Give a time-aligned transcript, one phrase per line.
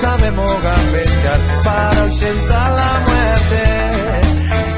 [0.00, 3.62] Sabemos gambetear para ausentar la muerte.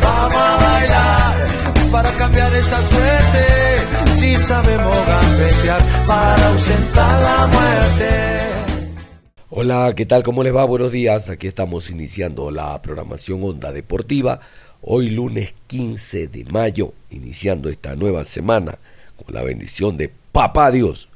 [0.03, 4.15] Vamos a bailar para cambiar esta suerte.
[4.19, 8.11] Si sabemos gambetear para ausentar la muerte.
[9.51, 10.25] Hola, ¿qué tal?
[10.25, 10.65] ¿Cómo les va?
[10.65, 11.31] Buenos días.
[11.31, 14.41] Aquí estamos iniciando la programación Onda Deportiva.
[14.83, 18.78] Hoy lunes 15 de mayo, iniciando esta nueva semana
[19.25, 21.09] con la bendición de Papá Dios.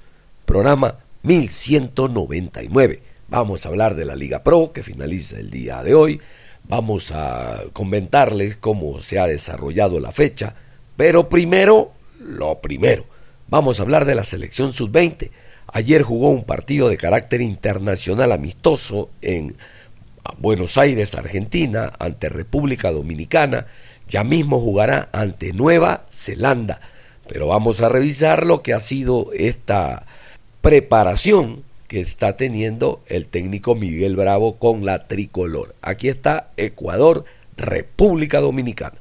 [0.45, 3.06] Programa 1199.
[3.29, 6.21] Vamos a hablar de la Liga Pro que finaliza el día de hoy.
[6.69, 10.55] Vamos a comentarles cómo se ha desarrollado la fecha.
[10.97, 13.05] Pero primero, lo primero.
[13.49, 15.31] Vamos a hablar de la selección sub-20.
[15.73, 19.57] Ayer jugó un partido de carácter internacional amistoso en
[20.39, 23.67] Buenos Aires, Argentina, ante República Dominicana.
[24.09, 26.81] Ya mismo jugará ante Nueva Zelanda.
[27.29, 30.07] Pero vamos a revisar lo que ha sido esta
[30.61, 35.75] preparación que está teniendo el técnico Miguel Bravo con la tricolor.
[35.83, 37.25] Aquí está Ecuador,
[37.57, 38.99] República Dominicana.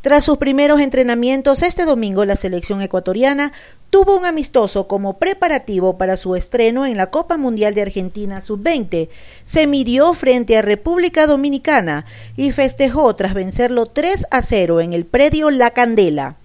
[0.00, 3.52] Tras sus primeros entrenamientos este domingo, la selección ecuatoriana
[3.90, 9.08] tuvo un amistoso como preparativo para su estreno en la Copa Mundial de Argentina Sub-20.
[9.44, 15.04] Se midió frente a República Dominicana y festejó tras vencerlo 3 a 0 en el
[15.04, 16.36] predio La Candela.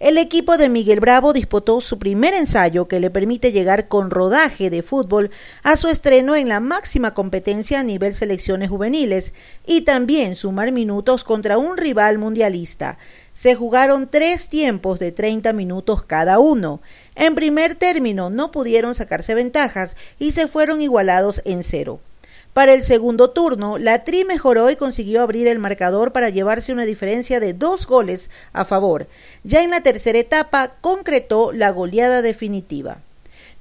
[0.00, 4.68] El equipo de Miguel Bravo disputó su primer ensayo que le permite llegar con rodaje
[4.68, 5.30] de fútbol
[5.62, 9.32] a su estreno en la máxima competencia a nivel selecciones juveniles
[9.64, 12.98] y también sumar minutos contra un rival mundialista.
[13.34, 16.80] Se jugaron tres tiempos de 30 minutos cada uno.
[17.14, 22.00] En primer término no pudieron sacarse ventajas y se fueron igualados en cero.
[22.54, 26.84] Para el segundo turno, la Tri mejoró y consiguió abrir el marcador para llevarse una
[26.84, 29.08] diferencia de dos goles a favor.
[29.42, 32.98] Ya en la tercera etapa concretó la goleada definitiva.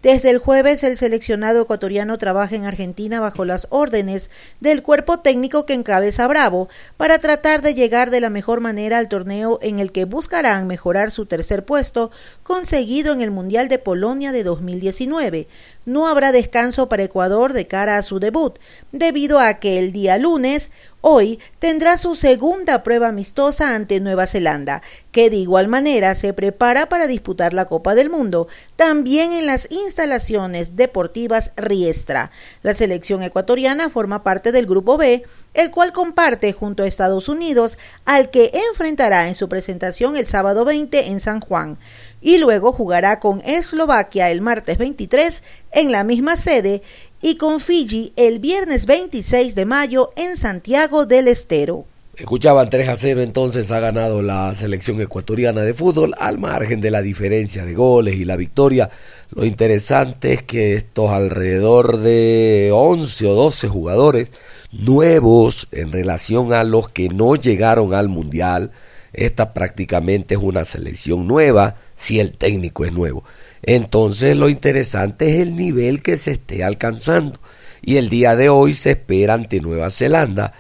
[0.04, 5.66] Desde el jueves, el seleccionado ecuatoriano trabaja en Argentina bajo las órdenes del cuerpo técnico
[5.66, 9.94] que encabeza Bravo para tratar de llegar de la mejor manera al torneo en el
[9.94, 12.12] que buscarán mejorar su tercer puesto
[12.44, 15.48] conseguido en el Mundial de Polonia de 2019.
[15.86, 18.60] No habrá descanso para Ecuador de cara a su debut,
[18.92, 20.70] debido a que el día lunes
[21.06, 24.82] Hoy tendrá su segunda prueba amistosa ante Nueva Zelanda,
[25.12, 28.48] que de igual manera se prepara para disputar la Copa del Mundo,
[28.78, 32.32] también en las instalaciones deportivas Riestra.
[32.62, 37.78] La selección ecuatoriana forma parte del Grupo B, el cual comparte junto a Estados Unidos,
[38.06, 41.80] al que enfrentará en su presentación el sábado 20 en San Juan
[42.24, 45.44] y luego jugará con Eslovaquia el martes 23
[45.74, 46.82] en la misma sede
[47.24, 51.86] y con Fiji el viernes 26 de mayo en Santiago del Estero.
[52.18, 56.92] Escuchaban 3 a 0, entonces ha ganado la selección ecuatoriana de fútbol al margen de
[56.92, 58.90] la diferencia de goles y la victoria.
[59.32, 64.32] Lo interesante es que estos alrededor de 11 o 12 jugadores
[64.74, 68.72] nuevos en relación a los que no llegaron al Mundial,
[69.14, 73.24] esta prácticamente es una selección nueva si el técnico es nuevo.
[73.64, 77.40] Entonces lo interesante es el nivel que se esté alcanzando.
[77.82, 80.54] Y el día de hoy se espera ante Nueva Zelanda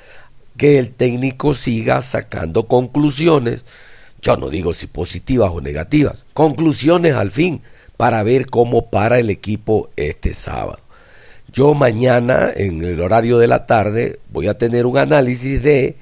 [0.57, 3.65] que el técnico siga sacando conclusiones,
[4.21, 7.61] yo no digo si positivas o negativas, conclusiones al fin
[7.97, 10.79] para ver cómo para el equipo este sábado.
[11.51, 15.95] Yo mañana en el horario de la tarde voy a tener un análisis de eh,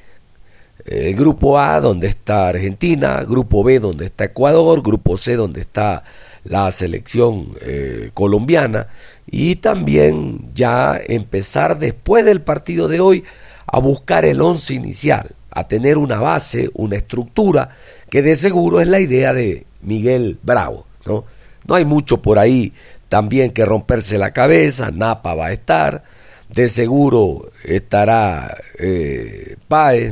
[0.86, 6.04] el grupo A donde está Argentina, grupo B donde está Ecuador, grupo C donde está
[6.44, 8.88] la selección eh, colombiana
[9.30, 13.24] y también ya empezar después del partido de hoy
[13.68, 17.70] a buscar el once inicial, a tener una base, una estructura,
[18.10, 21.24] que de seguro es la idea de Miguel Bravo, ¿no?
[21.68, 22.74] No hay mucho por ahí
[23.08, 26.04] también que romperse la cabeza, Napa va a estar,
[26.50, 29.58] de seguro estará eh,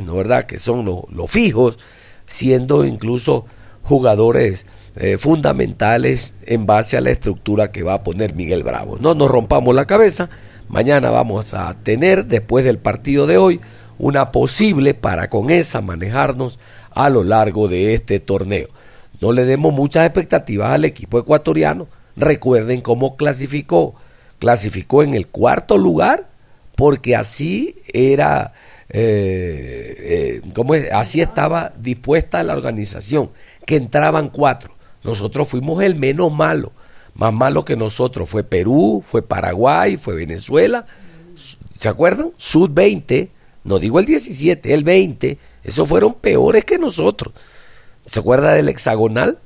[0.04, 0.46] ¿no verdad?
[0.46, 1.78] Que son los fijos,
[2.26, 3.46] siendo incluso
[3.82, 4.66] jugadores
[5.02, 8.98] eh, fundamentales en base a la estructura que va a poner Miguel Bravo.
[9.00, 10.28] No nos rompamos la cabeza,
[10.68, 13.62] mañana vamos a tener, después del partido de hoy,
[13.98, 16.58] una posible para con esa manejarnos
[16.90, 18.68] a lo largo de este torneo.
[19.22, 21.88] No le demos muchas expectativas al equipo ecuatoriano.
[22.14, 23.94] Recuerden cómo clasificó.
[24.38, 26.28] Clasificó en el cuarto lugar
[26.76, 28.52] porque así era,
[28.90, 33.30] eh, eh así estaba dispuesta la organización,
[33.64, 34.74] que entraban cuatro.
[35.02, 36.72] Nosotros fuimos el menos malo.
[37.14, 40.86] Más malo que nosotros fue Perú, fue Paraguay, fue Venezuela.
[41.78, 42.32] ¿Se acuerdan?
[42.36, 43.30] Sud 20,
[43.64, 45.38] no digo el 17, el 20.
[45.64, 47.34] Esos fueron peores que nosotros.
[48.06, 49.38] ¿Se acuerda del hexagonal?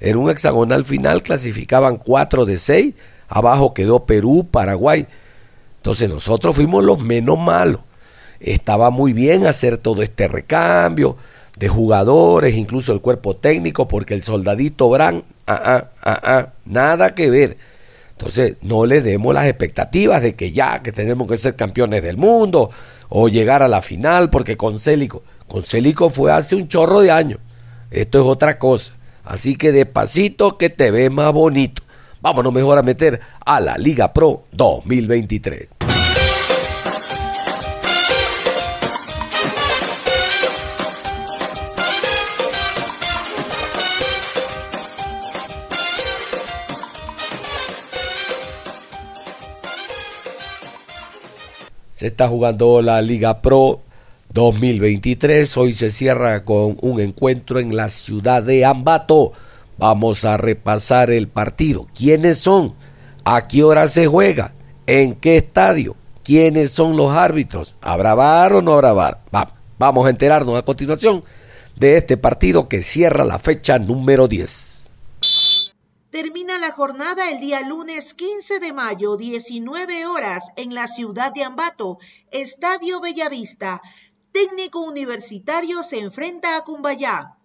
[0.00, 2.94] Era un hexagonal final, clasificaban 4 de 6.
[3.28, 5.06] Abajo quedó Perú, Paraguay.
[5.78, 7.80] Entonces nosotros fuimos los menos malos.
[8.40, 11.16] Estaba muy bien hacer todo este recambio
[11.56, 17.14] de jugadores, incluso el cuerpo técnico, porque el soldadito Bran, ah, ah, ah, ah, nada
[17.14, 17.56] que ver.
[18.12, 22.16] Entonces, no le demos las expectativas de que ya, que tenemos que ser campeones del
[22.16, 22.70] mundo
[23.08, 27.10] o llegar a la final, porque con Célico, con Célico fue hace un chorro de
[27.10, 27.40] años.
[27.90, 28.94] Esto es otra cosa.
[29.24, 31.82] Así que despacito que te ve más bonito.
[32.20, 35.75] Vámonos mejor a meter a la Liga Pro 2023.
[51.96, 53.80] Se está jugando la Liga Pro
[54.34, 55.56] 2023.
[55.56, 59.32] Hoy se cierra con un encuentro en la ciudad de Ambato.
[59.78, 61.86] Vamos a repasar el partido.
[61.94, 62.74] ¿Quiénes son?
[63.24, 64.52] ¿A qué hora se juega?
[64.86, 65.96] ¿En qué estadio?
[66.22, 67.74] ¿Quiénes son los árbitros?
[67.80, 69.22] ¿Habrá bar o no habrá bar?
[69.78, 71.24] vamos a enterarnos a continuación
[71.76, 74.75] de este partido que cierra la fecha número 10.
[76.16, 81.44] Termina la jornada el día lunes 15 de mayo, 19 horas, en la ciudad de
[81.44, 81.98] Ambato,
[82.30, 83.82] Estadio Bellavista.
[84.32, 87.36] Técnico universitario se enfrenta a Cumbayá.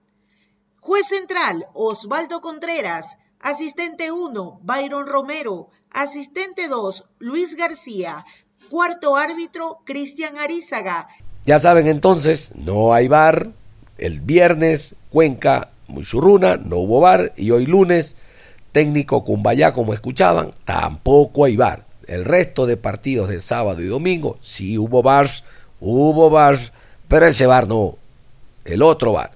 [0.79, 3.18] Juez central, Osvaldo Contreras.
[3.41, 5.68] Asistente 1, Byron Romero.
[5.89, 8.25] Asistente 2, Luis García.
[8.69, 11.09] Cuarto árbitro, Cristian Arizaga.
[11.45, 13.51] Ya saben entonces, no hay bar.
[13.97, 17.33] El viernes, Cuenca, Muchurruna, no hubo bar.
[17.35, 18.15] Y hoy lunes,
[18.71, 21.85] técnico Cumbayá, como escuchaban, tampoco hay bar.
[22.07, 25.44] El resto de partidos de sábado y domingo, sí hubo bars,
[25.79, 26.71] hubo bars,
[27.07, 27.97] pero ese bar no,
[28.65, 29.31] el otro bar.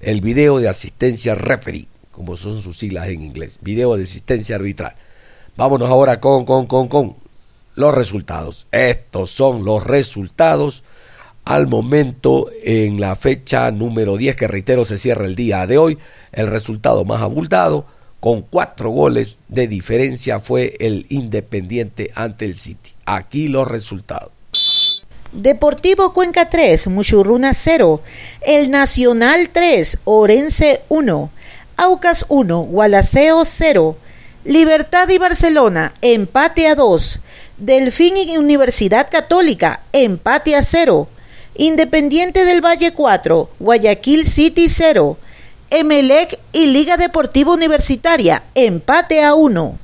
[0.00, 4.94] El video de asistencia referee, como son sus siglas en inglés, video de asistencia arbitral.
[5.56, 7.16] Vámonos ahora con, con, con, con
[7.74, 8.66] los resultados.
[8.70, 10.84] Estos son los resultados
[11.44, 15.98] al momento en la fecha número 10, que reitero se cierra el día de hoy.
[16.32, 17.86] El resultado más abultado
[18.24, 22.92] con cuatro goles de diferencia fue el Independiente ante el City.
[23.04, 24.32] Aquí los resultados.
[25.32, 28.00] Deportivo Cuenca 3, Muchurruna 0,
[28.40, 31.30] El Nacional 3, Orense 1,
[31.76, 33.98] Aucas 1, Gualaceo 0,
[34.46, 37.20] Libertad y Barcelona, empate a 2,
[37.58, 41.08] Delfín y Universidad Católica, empate a 0,
[41.56, 45.18] Independiente del Valle 4, Guayaquil City 0,
[45.76, 49.76] Emelec y Liga Deportiva Universitaria, empate a uno.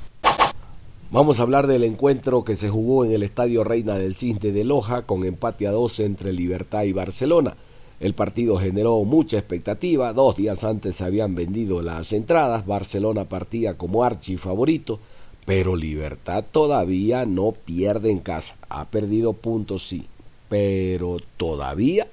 [1.10, 4.62] Vamos a hablar del encuentro que se jugó en el Estadio Reina del Cinte de
[4.62, 7.56] Loja con empate a dos entre Libertad y Barcelona.
[7.98, 13.76] El partido generó mucha expectativa, dos días antes se habían vendido las entradas, Barcelona partía
[13.76, 15.00] como archi favorito,
[15.44, 20.04] pero Libertad todavía no pierde en casa, ha perdido puntos sí,
[20.48, 22.06] pero todavía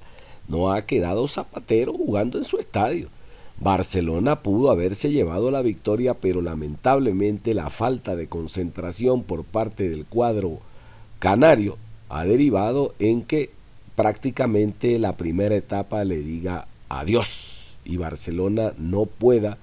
[0.48, 3.08] no ha quedado Zapatero jugando en su estadio.
[3.60, 10.04] Barcelona pudo haberse llevado la victoria, pero lamentablemente la falta de concentración por parte del
[10.04, 10.58] cuadro
[11.18, 11.76] canario
[12.08, 13.50] ha derivado en que
[13.96, 19.58] prácticamente la primera etapa le diga adiós y Barcelona no pueda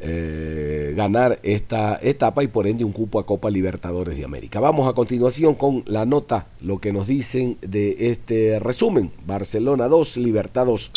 [0.00, 4.60] eh, ganar esta etapa y por ende un cupo a Copa Libertadores de América.
[4.60, 9.10] Vamos a continuación con la nota, lo que nos dicen de este resumen.
[9.26, 10.90] Barcelona 2, Libertad 2.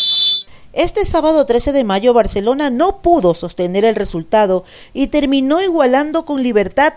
[0.74, 6.44] Este sábado 13 de mayo Barcelona no pudo sostener el resultado y terminó igualando con
[6.44, 6.94] libertad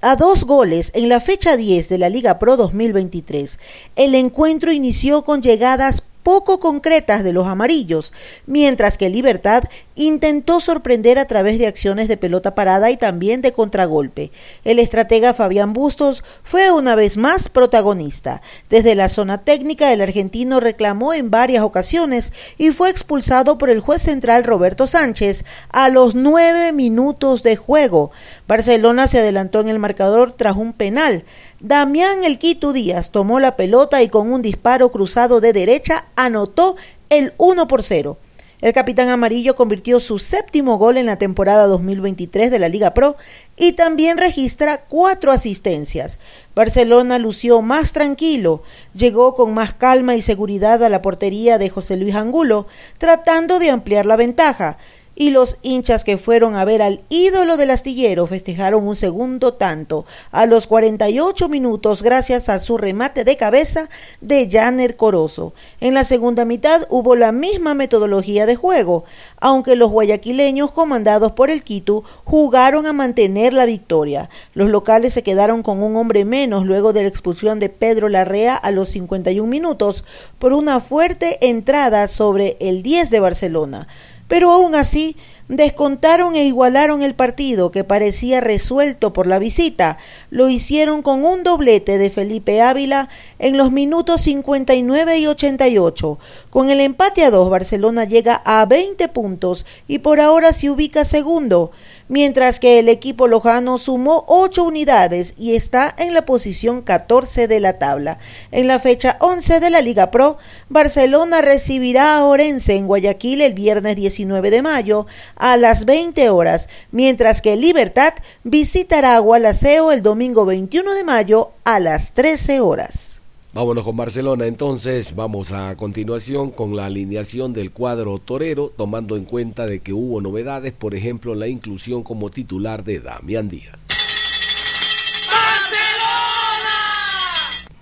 [0.00, 3.58] a dos goles en la fecha 10 de la Liga Pro 2023.
[3.96, 8.12] El encuentro inició con llegadas poco concretas de los amarillos,
[8.46, 13.52] mientras que Libertad intentó sorprender a través de acciones de pelota parada y también de
[13.52, 14.30] contragolpe.
[14.64, 18.40] El estratega Fabián Bustos fue una vez más protagonista.
[18.70, 23.80] Desde la zona técnica, el argentino reclamó en varias ocasiones y fue expulsado por el
[23.80, 28.10] juez central Roberto Sánchez a los nueve minutos de juego.
[28.48, 31.24] Barcelona se adelantó en el marcador tras un penal.
[31.60, 36.76] Damián El Quito Díaz tomó la pelota y con un disparo cruzado de derecha anotó
[37.10, 38.16] el 1 por 0.
[38.62, 43.16] El capitán amarillo convirtió su séptimo gol en la temporada 2023 de la Liga Pro
[43.58, 46.18] y también registra cuatro asistencias.
[46.54, 48.62] Barcelona lució más tranquilo,
[48.94, 53.68] llegó con más calma y seguridad a la portería de José Luis Angulo, tratando de
[53.68, 54.78] ampliar la ventaja
[55.20, 60.06] y los hinchas que fueron a ver al ídolo del astillero festejaron un segundo tanto
[60.30, 63.90] a los 48 minutos gracias a su remate de cabeza
[64.22, 65.52] de Janer Corozo.
[65.78, 69.04] En la segunda mitad hubo la misma metodología de juego,
[69.36, 74.30] aunque los guayaquileños comandados por el Quito jugaron a mantener la victoria.
[74.54, 78.56] Los locales se quedaron con un hombre menos luego de la expulsión de Pedro Larrea
[78.56, 80.02] a los 51 minutos
[80.38, 83.86] por una fuerte entrada sobre el 10 de Barcelona
[84.30, 85.16] pero aún así
[85.48, 89.98] descontaron e igualaron el partido que parecía resuelto por la visita.
[90.30, 93.08] Lo hicieron con un doblete de Felipe Ávila
[93.40, 96.18] en los minutos 59 y 88.
[96.48, 101.04] Con el empate a dos, Barcelona llega a 20 puntos y por ahora se ubica
[101.04, 101.72] segundo
[102.10, 107.60] mientras que el equipo lojano sumó ocho unidades y está en la posición 14 de
[107.60, 108.18] la tabla.
[108.50, 110.36] En la fecha 11 de la Liga Pro,
[110.68, 116.68] Barcelona recibirá a Orense en Guayaquil el viernes 19 de mayo a las 20 horas,
[116.90, 118.12] mientras que Libertad
[118.42, 123.09] visitará a Gualaceo el domingo 21 de mayo a las 13 horas.
[123.52, 129.24] Vámonos con Barcelona entonces, vamos a continuación con la alineación del cuadro torero, tomando en
[129.24, 133.76] cuenta de que hubo novedades, por ejemplo la inclusión como titular de Damián Díaz.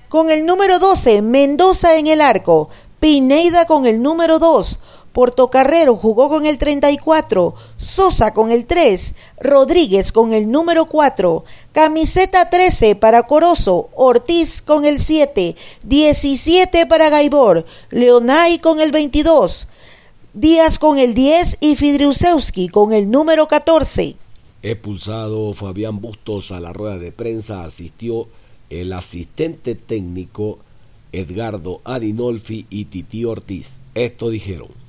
[0.09, 4.79] Con el número 12, Mendoza en el arco, Pineida con el número 2,
[5.13, 11.45] Portocarrero jugó con el 34, Sosa con el 3, Rodríguez con el número 4,
[11.79, 15.55] camiseta 13 para Corozo, Ortiz con el 7,
[15.85, 19.69] 17 para Gaibor, Leonay con el 22,
[20.35, 24.17] Díaz con el 10 y Fidriusewski con el número 14.
[24.61, 28.27] Expulsado Fabián Bustos a la rueda de prensa asistió
[28.71, 30.59] el asistente técnico
[31.13, 33.79] Edgardo Adinolfi y Titi Ortiz.
[33.95, 34.88] Esto dijeron.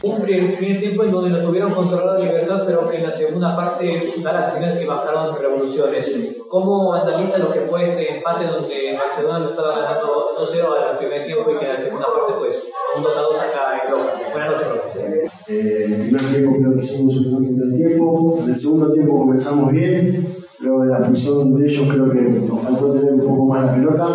[0.00, 4.14] Un primer tiempo en donde no tuvieron controlada libertad, pero que en la segunda parte
[4.22, 6.36] da las señales que bajaron revoluciones.
[6.48, 11.24] ¿Cómo analiza lo que fue este empate donde Barcelona lo estaba ganando 2-0 al primer
[11.24, 12.62] tiempo y que en la segunda parte pues
[12.96, 14.12] un 2-2 acá en Loja?
[14.30, 18.50] Buenas noches, eh, En el primer tiempo creo que hicimos un buen primer tiempo, en
[18.50, 22.92] el segundo tiempo comenzamos bien, luego de la función de ellos creo que nos faltó
[22.92, 24.06] tener un poco más la pelota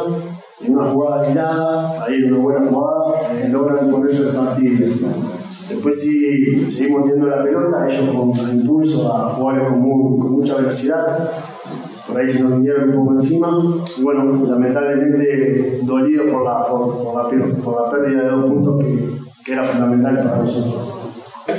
[0.62, 4.88] en una jugada tirada, ahí una buena jugada, eh, logran ponerse el partido.
[5.70, 11.32] Después sí seguimos viendo la pelota, ellos con el impulso a jugar con, mucha velocidad,
[12.08, 13.60] por ahí se nos vinieron un poco encima,
[13.98, 19.44] y bueno, lamentablemente dolido por la, por, la, por la pérdida de dos puntos que,
[19.46, 21.04] que era fundamental para nosotros.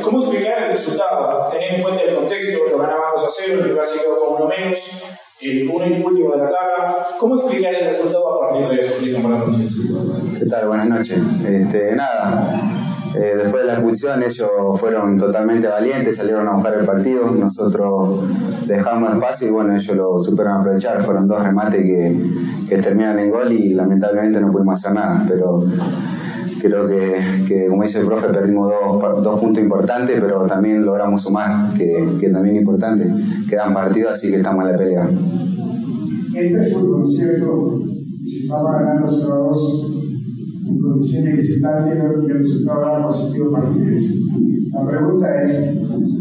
[0.02, 1.50] ¿Cómo explicar el resultado?
[1.50, 4.48] Teniendo en cuenta el contexto, lo ganábamos a cero, el rival se quedó con uno
[4.48, 5.04] menos,
[5.40, 7.06] el uno y último de la tabla.
[7.18, 9.20] ¿Cómo explicar el resultado a partir de eso?
[9.20, 9.92] Buenas noches.
[10.38, 10.68] ¿Qué tal?
[10.68, 11.18] Buenas noches.
[11.44, 12.83] Este, nada,
[13.16, 18.28] eh, después de la expulsión ellos fueron totalmente valientes, salieron a buscar el partido, nosotros
[18.66, 23.52] dejamos espacio y bueno, ellos lo supieron aprovechar, fueron dos remates que, terminan en gol
[23.52, 25.64] y lamentablemente no pudimos hacer nada, pero
[26.60, 28.72] creo que, como dice el profe, perdimos
[29.22, 33.08] dos, puntos importantes, pero también logramos sumar, que, también es importante.
[33.48, 35.10] Quedan partidos, así que estamos en la pelea.
[36.34, 37.80] Este fútbol, ¿cierto?
[38.26, 39.93] Estaba ganando 0 2
[41.36, 44.20] visitantes y el resultado era positivo para ustedes.
[44.72, 45.76] La pregunta es,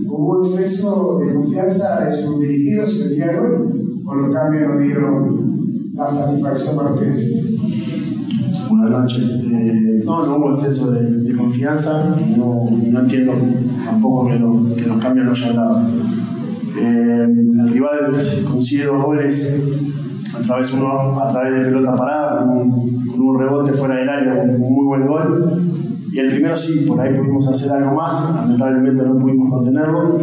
[0.07, 4.79] ¿hubo exceso de confianza de sus dirigidos el día de hoy o los cambios no
[4.79, 7.59] dieron la satisfacción para ustedes?
[8.69, 9.43] Buenas noches.
[9.43, 12.15] Eh, no, no hubo exceso de, confianza.
[12.37, 13.33] No, no, entiendo
[13.83, 15.87] tampoco que, que, los cambios no hayan dado.
[16.79, 18.15] Eh, el rival
[18.49, 19.63] consigue dos goles
[20.35, 24.59] a través, uno, a través de pelota parada, con un, rebote fuera del área, un
[24.59, 25.61] muy buen gol.
[26.11, 30.17] Y el primero sí, por ahí pudimos hacer algo más, lamentablemente no pudimos contenerlo.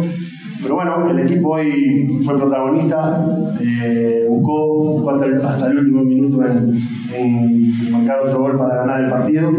[0.61, 3.25] pero bueno, el equipo hoy fue protagonista,
[3.59, 6.73] eh, buscó, hasta, el, último minuto en,
[7.13, 9.49] en, marcar otro gol para ganar el partido.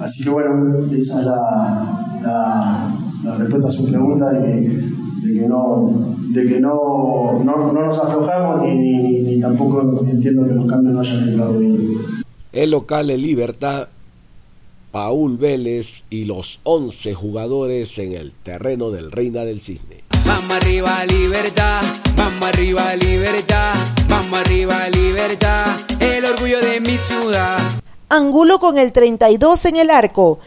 [0.00, 2.92] Así que bueno, esa es la,
[3.38, 4.82] respuesta a su pregunta de
[5.22, 10.52] que no de que no, no, no nos aflojamos ni, ni, ni, tampoco entiendo que
[10.52, 11.96] los cambios no hayan entrado bien.
[12.52, 13.88] El local de Libertad,
[14.90, 20.04] Paul Vélez y los 11 jugadores en el terreno del Reina del Cisne.
[20.26, 21.82] Vamos arriba, libertad,
[22.16, 23.74] vamos arriba, libertad,
[24.08, 27.58] vamos arriba, libertad, el orgullo de mi ciudad.
[28.10, 30.38] Angulo con el 32 en el arco.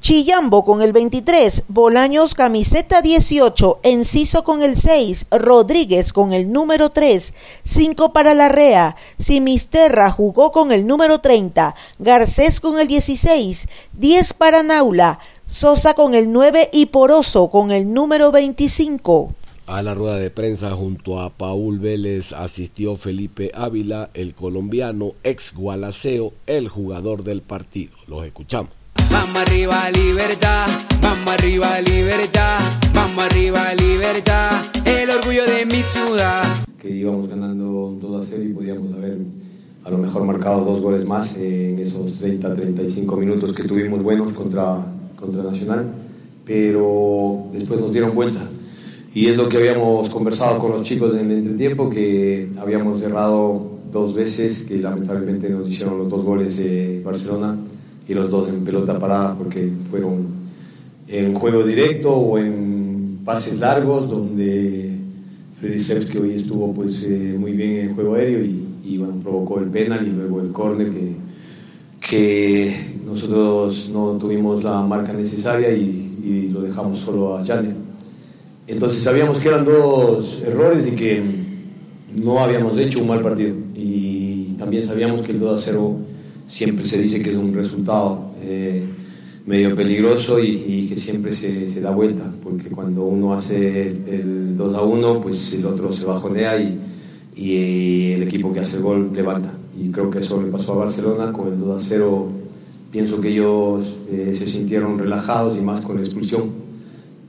[0.00, 6.88] Chillambo con el 23, Bolaños camiseta 18, Enciso con el 6, Rodríguez con el número
[6.88, 14.32] 3, 5 para Larrea, Simisterra jugó con el número 30, Garcés con el 16, 10
[14.32, 19.34] para Naula, Sosa con el 9 y Poroso con el número 25.
[19.66, 25.52] A la rueda de prensa junto a Paul Vélez asistió Felipe Ávila, el colombiano ex
[25.54, 27.92] Gualaceo, el jugador del partido.
[28.06, 28.79] Los escuchamos.
[29.10, 30.66] Vamos arriba, libertad,
[31.02, 32.60] vamos arriba, libertad,
[32.94, 36.44] vamos arriba, libertad, el orgullo de mi ciudad.
[36.78, 39.18] Que íbamos ganando 2 a 0 y podíamos haber
[39.84, 44.32] a lo mejor marcado dos goles más en esos 30, 35 minutos que tuvimos buenos
[44.32, 44.86] contra,
[45.16, 45.86] contra Nacional,
[46.44, 48.48] pero después nos dieron vuelta.
[49.12, 53.80] Y es lo que habíamos conversado con los chicos en el entretiempo, que habíamos cerrado
[53.90, 57.58] dos veces, que lamentablemente nos hicieron los dos goles de Barcelona
[58.08, 60.26] y los dos en pelota parada porque fueron
[61.06, 64.96] en juego directo o en pases largos donde
[65.60, 69.14] Freddy que hoy estuvo pues eh, muy bien en el juego aéreo y, y, bueno,
[69.22, 71.14] provocó el penal y luego el córner que,
[72.00, 77.76] que nosotros no tuvimos la marca necesaria y, y lo dejamos solo a Janet.
[78.66, 81.22] Entonces sabíamos que eran dos errores y que
[82.14, 85.96] no habíamos hecho un mal partido y también sabíamos que el 2 a 0
[86.50, 88.84] siempre se dice que es un resultado eh,
[89.46, 94.76] medio peligroso y, que siempre se, se, da vuelta, porque cuando uno hace el 2
[94.76, 96.78] a 1, pues el otro se bajonea y,
[97.36, 99.54] y el equipo que hace el gol levanta.
[99.80, 102.28] Y creo que eso le pasó a Barcelona con el 2 a 0.
[102.90, 106.50] Pienso que ellos eh, se sintieron relajados y más con la expulsión,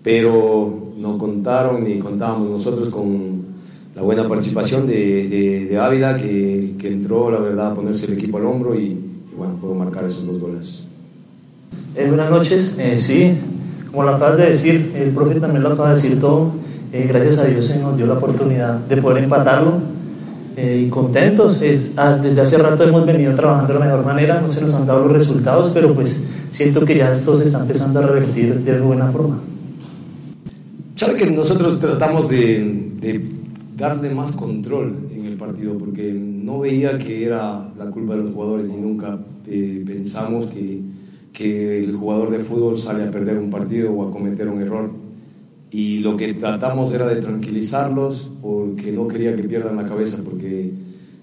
[0.04, 3.42] pero no contaron ni contábamos nosotros con
[3.96, 8.18] la buena participación de, de, de Ávila, que, que, entró, la verdad, a ponerse el
[8.18, 9.01] equipo al hombro y, y
[9.42, 10.86] bueno, puedo marcar esos dos goles.
[11.96, 13.40] Eh, buenas noches, eh, sí,
[13.90, 16.52] como lo acabas de decir, el profe también lo acaba de decir todo,
[16.94, 20.02] eh, gracias a Dios se nos dio la oportunidad de poder empatarlo
[20.56, 24.62] y contentos, es, desde hace rato hemos venido trabajando de la mejor manera, no se
[24.62, 28.04] nos han dado los resultados, pero pues siento que ya esto se está empezando a
[28.04, 29.40] revertir de buena forma.
[30.94, 33.28] Sabe que nosotros tratamos de, de
[33.76, 38.34] darle más control en el partido, porque no veía que era la culpa de los
[38.34, 40.82] jugadores y nunca eh, pensamos que,
[41.32, 44.92] que, el jugador de fútbol sale a perder un partido o a cometer un error.
[45.70, 50.72] Y lo que tratamos era de tranquilizarlos porque no quería que pierdan la cabeza, porque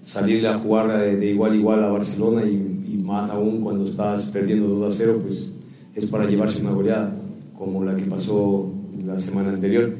[0.01, 4.31] salir a jugar de, igual a igual a Barcelona y, y, más aún cuando estás
[4.31, 5.53] perdiendo 2 a 0, pues
[5.93, 7.15] es para llevarse una goleada,
[7.57, 8.71] como la que pasó
[9.05, 9.93] la semana anterior.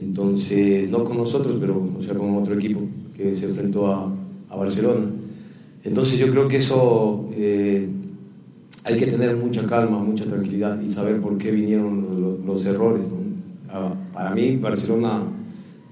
[0.00, 2.80] Entonces, no con nosotros, pero o sea, con otro equipo
[3.16, 4.12] que se enfrentó a,
[4.48, 5.12] a Barcelona.
[5.84, 7.88] Entonces yo creo que eso eh,
[8.84, 13.06] hay que tener mucha calma, mucha tranquilidad y saber por qué vinieron los, errores.
[13.08, 13.96] ¿no?
[14.12, 15.22] Para mí, Barcelona,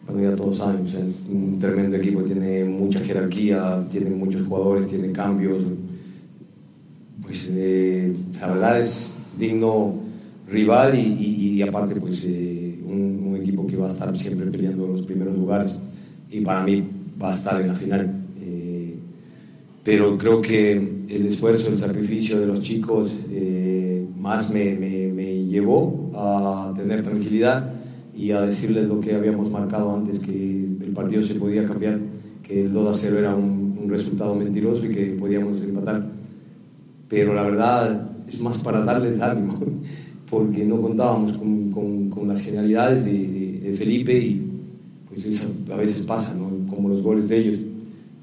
[0.07, 0.95] bueno, ya todos saben, es
[1.31, 5.63] un tremendo equipo, tiene mucha jerarquía, tiene muchos jugadores, tiene cambios.
[7.23, 9.95] Pues eh, la verdad es digno
[10.49, 15.03] rival y aparte pues eh, un, un, equipo que va a estar siempre peleando los
[15.03, 15.81] primeros lugares
[16.31, 16.85] y para mí
[17.21, 18.24] va a estar en la final.
[19.85, 25.45] Pero creo que el esfuerzo, el sacrificio de los chicos eh, más me, me, me,
[25.45, 27.71] llevó a tener tranquilidad
[28.17, 32.01] y a decirles lo que habíamos marcado antes, que el partido se podía cambiar,
[32.43, 36.11] que el 2 a 0 era un, un resultado mentiroso y que podíamos empatar.
[37.07, 39.61] Pero la verdad es más para darles ánimo
[40.31, 44.51] porque no contábamos con, con, con las genialidades de, de, de, Felipe y
[45.09, 46.51] pues eso a veces pasa, ¿no?
[46.75, 47.74] como los goles de ellos.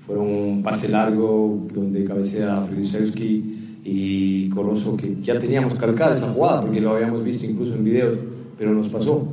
[0.06, 6.62] Fueron un pase largo donde cabecea Frisewski y Corozo, que ya teníamos calcada esa jugada
[6.62, 8.18] porque lo habíamos visto incluso en videos,
[8.58, 9.28] pero nos pasó,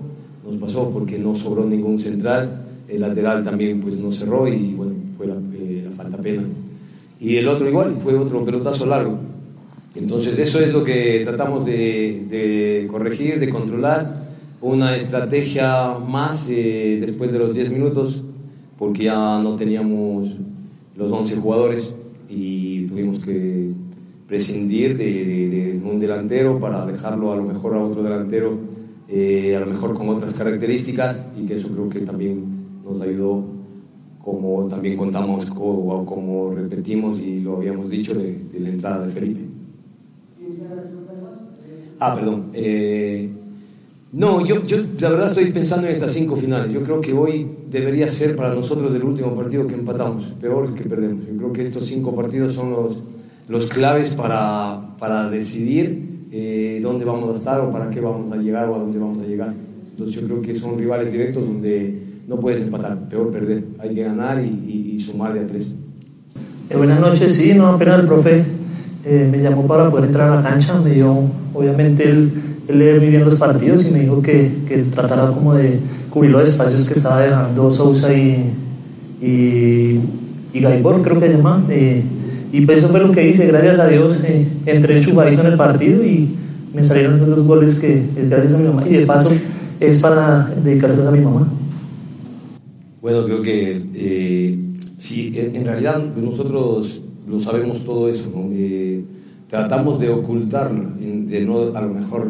[0.44, 4.94] nos pasó porque no sobró ningún central, el lateral también pues no cerró y bueno,
[5.16, 6.42] fue la, eh, la falta pena.
[7.20, 9.18] Y el otro igual, fue otro pelotazo largo.
[9.94, 14.28] Entonces eso es lo que tratamos de, de, corregir, de controlar,
[14.60, 18.24] una estrategia más eh, después de los 10 minutos,
[18.78, 20.38] porque ya no teníamos
[20.98, 21.94] los 11 jugadores
[22.28, 23.72] y tuvimos que
[24.26, 25.48] prescindir de, de-
[25.80, 28.58] de un delantero para dejarlo a lo mejor a otro delantero,
[29.08, 33.44] eh, a lo mejor con otras características y que eso creo que también nos ayudó,
[34.18, 39.06] como también contamos co- o como repetimos y lo habíamos dicho de, de la entrada
[39.06, 39.42] de Felipe.
[41.98, 42.50] Ah, perdón.
[42.54, 43.37] eh,
[44.12, 46.72] no, yo, yo la verdad estoy pensando en estas cinco finales.
[46.72, 50.84] Yo creo que hoy debería ser para nosotros el último partido que empatamos, peor que
[50.84, 51.26] perdemos.
[51.30, 53.02] Yo creo que estos cinco partidos son los,
[53.48, 58.36] los claves para, para decidir eh, dónde vamos a estar o para qué vamos a
[58.36, 59.52] llegar o a dónde vamos a llegar.
[59.90, 63.64] Entonces yo creo que son rivales directos donde no puedes empatar, peor perder.
[63.78, 65.74] Hay que ganar y, y- y sumar de a tres.
[66.70, 68.44] Eh, buenas noches, sí, no, apenas el profe
[69.04, 71.14] eh, me llamó para poder entrar a la cancha, me dio,
[71.54, 72.30] obviamente él,
[72.68, 76.30] él lee muy bien los partidos y me dijo que, que tratara como de cubrir
[76.30, 78.52] los espacios que estaba dejando Sousa y,
[79.22, 80.00] y,
[80.52, 81.64] y Gaibor, creo que se llama.
[81.70, 82.02] eh,
[82.52, 85.56] y pues eso fue lo que hice, gracias a Dios, eh, entré enchufadito en el
[85.56, 86.34] partido y
[86.72, 89.32] me salieron dos goles que es gracias a mi mamá y de paso
[89.80, 91.48] es para dedicárselos a mi mamá.
[93.02, 94.58] Bueno, creo que eh,
[94.98, 98.30] sí, en, realidad nosotros lo sabemos todo eso.
[98.50, 99.04] Eh,
[99.48, 102.28] tratamos de ocultarlo, de no a lo mejor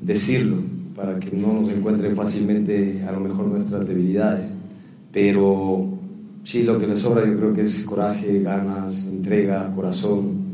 [0.00, 0.56] decirlo,
[0.94, 4.56] para que no nos encuentren fácilmente a lo mejor nuestras debilidades.
[5.12, 5.88] Pero
[6.44, 10.46] sí, lo que les sobra yo creo que es coraje, ganas, entrega, corazón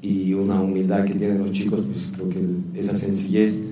[0.00, 3.62] y una humildad que tienen los chicos, pues creo que esa sencillez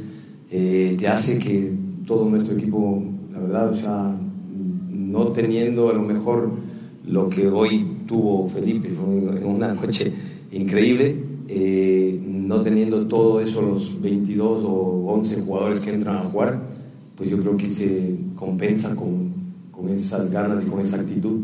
[0.51, 1.73] eh, te hace que
[2.05, 4.19] todo nuestro equipo, la verdad, o sea,
[4.91, 6.51] no teniendo a lo mejor
[7.07, 10.13] lo que hoy tuvo Felipe, en una noche
[10.53, 11.17] increíble,
[11.49, 16.63] eh, no teniendo todo eso, los 22 o 11 jugadores que entran a jugar,
[17.17, 19.33] pues yo creo que se compensa con,
[19.73, 21.41] con esas ganas y con esa actitud,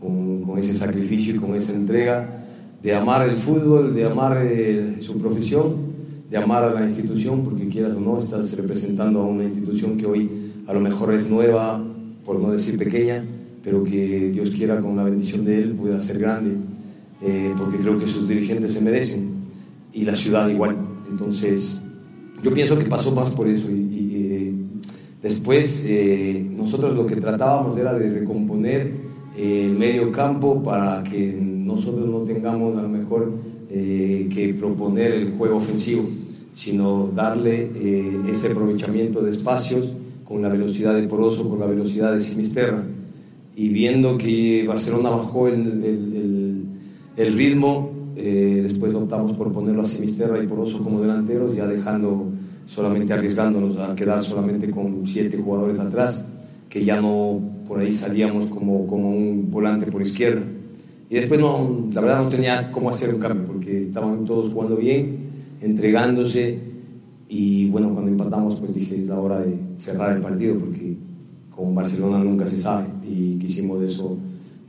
[0.00, 2.44] con, con ese sacrificio y con esa entrega
[2.82, 5.90] de amar el fútbol, de amar eh, su profesión,
[6.28, 10.06] de amar a la institución, porque quieras o no, estás representando a una institución que
[10.06, 10.30] hoy
[10.66, 11.84] a lo mejor es nueva,
[12.24, 13.24] por no decir pequeña,
[13.62, 16.56] pero que Dios quiera con la bendición de Él pueda ser grande,
[17.22, 19.29] eh, porque creo que sus dirigentes se merecen
[19.92, 20.76] y la ciudad igual.
[21.10, 21.80] Entonces,
[22.42, 24.54] yo pienso que pasó más por eso y, y, eh,
[25.22, 28.92] después eh, nosotros lo que tratábamos era de recomponer
[29.36, 33.32] eh, el medio campo para que nosotros no tengamos a lo mejor
[33.70, 36.02] eh, que proponer el juego ofensivo,
[36.52, 42.12] sino darle eh, ese aprovechamiento de espacios con la velocidad de Poroso, con la velocidad
[42.14, 42.84] de Simisterra.
[43.56, 46.64] Y viendo que Barcelona bajó el, el- el-
[47.16, 47.90] el ritmo,
[48.22, 52.26] eh, después optamos por ponerlo a Simisterra y Poroso como delanteros, ya dejando
[52.66, 56.24] solamente arriesgándonos a quedar solamente con siete jugadores atrás,
[56.68, 60.42] que ya no por ahí salíamos como, como un volante por izquierda.
[61.08, 64.76] Y después no, la verdad no tenía cómo hacer un cambio, porque estaban todos jugando
[64.76, 65.18] bien,
[65.60, 66.60] entregándose,
[67.28, 70.96] y bueno, cuando empatamos, pues dije, es la hora de cerrar el partido, porque
[71.48, 74.18] con Barcelona nunca se sabe, y quisimos eso,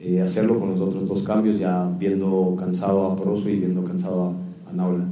[0.04, 4.34] eh, hacerlo con los otros dos cambios, ya viendo cansado a Poroso y viendo cansado
[4.68, 5.04] a, Naula.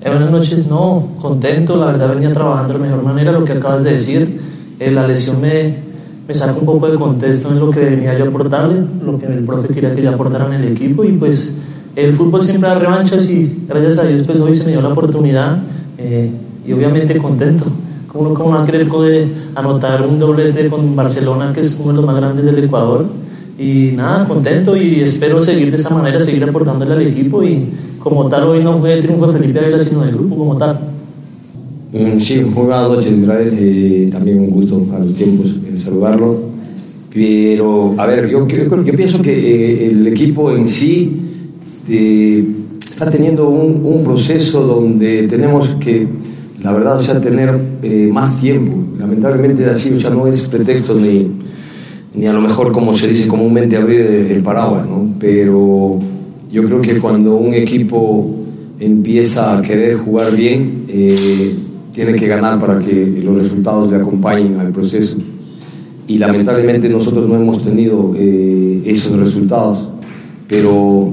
[0.00, 3.82] Eh, buenas noches, no, contento, la verdad venía trabajando de mejor manera, lo que acabas
[3.82, 4.40] de decir,
[4.78, 5.74] eh, la lesión me,
[6.28, 9.26] me saca un poco de contexto en lo que venía yo a aportarle, lo que
[9.26, 11.54] el profe quería que yo aportara en el equipo y pues
[11.96, 14.90] el fútbol siempre da revanchas y gracias a Dios pues hoy se me dio la
[14.90, 15.60] oportunidad
[15.98, 16.30] eh,
[16.64, 17.64] y obviamente contento.
[18.06, 18.86] ¿Cómo, cómo va a querer
[19.56, 23.27] anotar un doblete con Barcelona, que es uno de los más grandes del Ecuador?
[23.58, 27.66] Y nada, contento y espero seguir de esa manera, seguir aportándole al equipo y
[27.98, 30.78] como tal hoy no fue el triunfo de Felipe Ávila, sino del grupo como tal.
[31.92, 36.36] Mm, Sí, muy buenas noches eh, también un gusto a los tiempos eh, saludarlo.
[37.12, 41.20] Pero, a ver, yo, yo, yo pienso que eh, el equipo en sí
[41.88, 42.44] eh,
[42.88, 46.06] está teniendo un, un proceso donde tenemos que,
[46.62, 48.76] la verdad, o sea, tener eh, más tiempo.
[48.98, 51.26] Lamentablemente así, o sea, no es pretexto ni,
[52.18, 55.14] ni a lo mejor, como se dice comúnmente, abrir el, paraguas, ¿no?
[55.20, 56.00] Pero
[56.50, 58.28] yo creo que cuando un equipo
[58.80, 61.54] empieza a querer jugar bien, eh,
[61.92, 65.18] tiene que ganar para que los resultados le acompañen al proceso.
[66.08, 69.90] Y lamentablemente nosotros no hemos tenido eh, esos resultados.
[70.48, 71.12] Pero,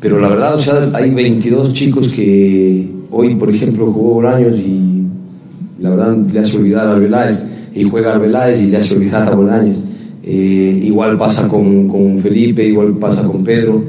[0.00, 5.04] pero la verdad, o sea, hay 22 chicos que hoy, por ejemplo, jugó Bolaños y
[5.80, 7.42] la verdad le hace olvidar a Arbeláez.
[7.74, 9.78] Y juega Arbeláez y le hace olvidar a Bolaños.
[10.26, 13.82] Eh, igual pasa con, con Felipe, igual pasa con Pedro.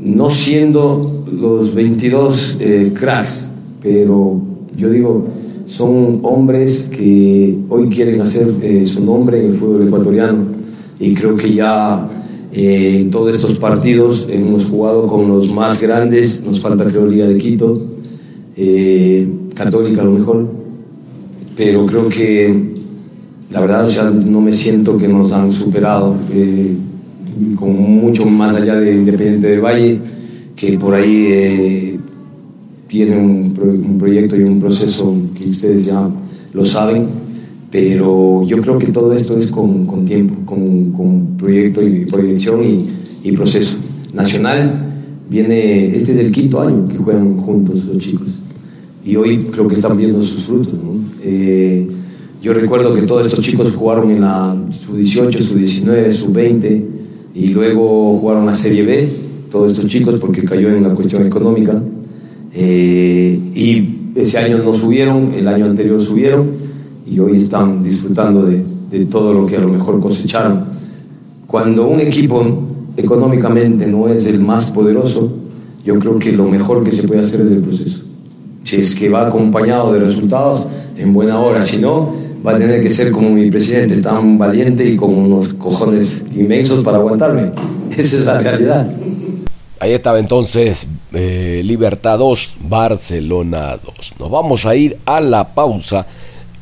[0.00, 4.40] No siendo los 22 eh, cracks, pero
[4.76, 5.26] yo digo,
[5.66, 10.46] son hombres que hoy quieren hacer eh, su nombre en el fútbol ecuatoriano.
[10.98, 12.08] Y creo que ya
[12.52, 17.26] eh, en todos estos partidos hemos jugado con los más grandes, nos falta creo Liga
[17.26, 17.78] de Quito,
[18.56, 20.48] eh, Católica a lo mejor,
[21.54, 22.77] pero creo que
[23.50, 26.16] la verdad ya no me siento que nos han superado,
[27.56, 30.00] con mucho más allá de Independiente del Valle,
[30.54, 31.98] que por ahí
[32.88, 36.08] tiene un, proyecto y un proceso que ustedes ya
[36.52, 37.06] lo saben,
[37.70, 42.64] pero yo creo que todo esto es con, con tiempo, con, con, proyecto y proyección
[42.64, 42.86] y,
[43.24, 43.78] y, proceso.
[44.14, 44.86] Nacional
[45.28, 48.40] viene, este es el quinto año que juegan juntos los chicos
[49.04, 50.74] y hoy creo que están viendo sus frutos.
[51.22, 51.88] Eh,
[52.40, 56.84] yo recuerdo que todos estos chicos jugaron en la sub-18, sub-19, sub-20
[57.34, 59.08] y luego jugaron la Serie B,
[59.50, 61.82] todos estos chicos porque cayó en una cuestión económica
[62.54, 66.46] eh, y ese año no subieron, el año anterior subieron
[67.04, 70.66] y hoy están disfrutando de todo lo que a lo mejor cosecharon.
[71.46, 72.44] Cuando un equipo
[72.96, 75.32] económicamente no es el más poderoso,
[75.84, 78.04] yo creo que lo mejor que se puede hacer es el proceso.
[78.62, 80.66] Si es que va acompañado de resultados,
[80.98, 81.64] en buena hora.
[81.64, 82.12] Si no,
[82.48, 86.82] va a tener que ser como mi presidente, tan valiente y con unos cojones inmensos
[86.82, 87.52] para aguantarme.
[87.90, 88.90] Esa es la realidad.
[89.80, 94.14] Ahí estaba entonces eh, Libertad 2, Barcelona 2.
[94.18, 96.06] Nos vamos a ir a la pausa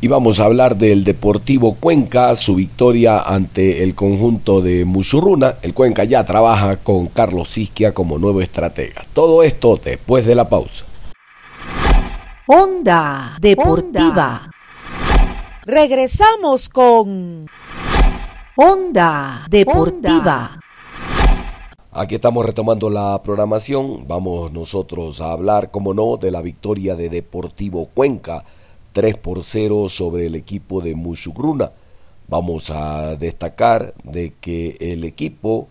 [0.01, 5.55] y vamos a hablar del Deportivo Cuenca, su victoria ante el conjunto de Muchurruna.
[5.62, 9.05] El Cuenca ya trabaja con Carlos Isquia como nuevo estratega.
[9.14, 10.85] Todo esto después de la pausa.
[12.49, 14.51] Onda Deportiva.
[15.68, 17.48] Regresamos con
[18.55, 20.61] Onda Deportiva.
[21.90, 24.07] Aquí estamos retomando la programación.
[24.07, 28.44] Vamos nosotros a hablar, como no, de la victoria de Deportivo Cuenca,
[28.92, 31.72] 3 por 0 sobre el equipo de Mushugruna.
[32.29, 35.66] Vamos a destacar de que el equipo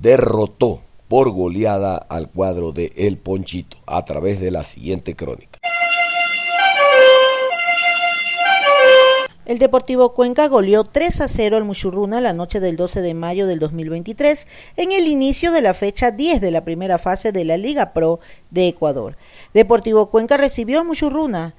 [0.00, 5.55] derrotó por goleada al cuadro de El Ponchito a través de la siguiente crónica.
[9.46, 13.46] El Deportivo Cuenca goleó 3 a 0 al Muchurruna la noche del 12 de mayo
[13.46, 14.44] del 2023
[14.76, 18.18] en el inicio de la fecha 10 de la primera fase de la Liga Pro
[18.50, 19.16] de Ecuador.
[19.54, 21.54] Deportivo Cuenca recibió a Muchurruna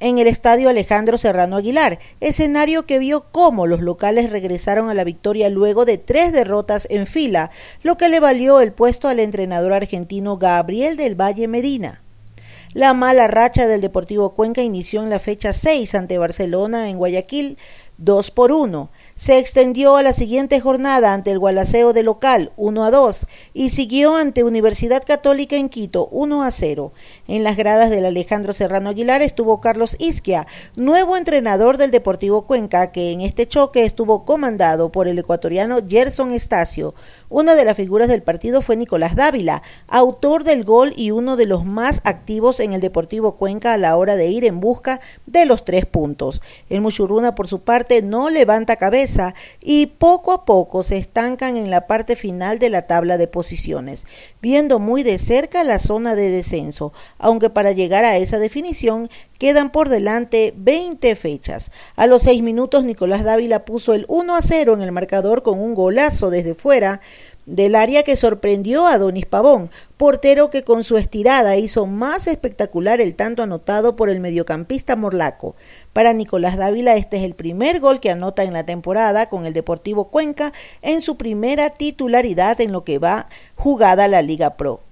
[0.00, 5.04] en el estadio Alejandro Serrano Aguilar, escenario que vio cómo los locales regresaron a la
[5.04, 7.52] victoria luego de tres derrotas en fila,
[7.84, 12.02] lo que le valió el puesto al entrenador argentino Gabriel del Valle Medina.
[12.72, 17.58] La mala racha del Deportivo Cuenca inició en la fecha 6 ante Barcelona en Guayaquil
[18.00, 22.84] 2 por 1 se extendió a la siguiente jornada ante el Gualaceo de local 1
[22.84, 26.94] a 2 y siguió ante Universidad Católica en Quito 1 a 0.
[27.28, 32.92] En las gradas del Alejandro Serrano Aguilar estuvo Carlos Isquia, nuevo entrenador del Deportivo Cuenca,
[32.92, 36.94] que en este choque estuvo comandado por el ecuatoriano Gerson Estacio.
[37.32, 41.46] Una de las figuras del partido fue Nicolás Dávila, autor del gol y uno de
[41.46, 45.44] los más activos en el Deportivo Cuenca a la hora de ir en busca de
[45.46, 46.42] los tres puntos.
[46.68, 51.70] El Muchurruna, por su parte, no levanta cabeza y poco a poco se estancan en
[51.70, 54.06] la parte final de la tabla de posiciones,
[54.42, 59.08] viendo muy de cerca la zona de descenso, aunque para llegar a esa definición
[59.40, 61.72] quedan por delante 20 fechas.
[61.96, 65.58] A los seis minutos Nicolás Dávila puso el 1 a 0 en el marcador con
[65.58, 67.00] un golazo desde fuera,
[67.46, 73.00] del área que sorprendió a Donis Pavón, portero que con su estirada hizo más espectacular
[73.00, 75.56] el tanto anotado por el mediocampista morlaco.
[75.94, 79.54] Para Nicolás Dávila este es el primer gol que anota en la temporada con el
[79.54, 83.26] Deportivo Cuenca en su primera titularidad en lo que va
[83.56, 84.89] jugada la Liga Pro.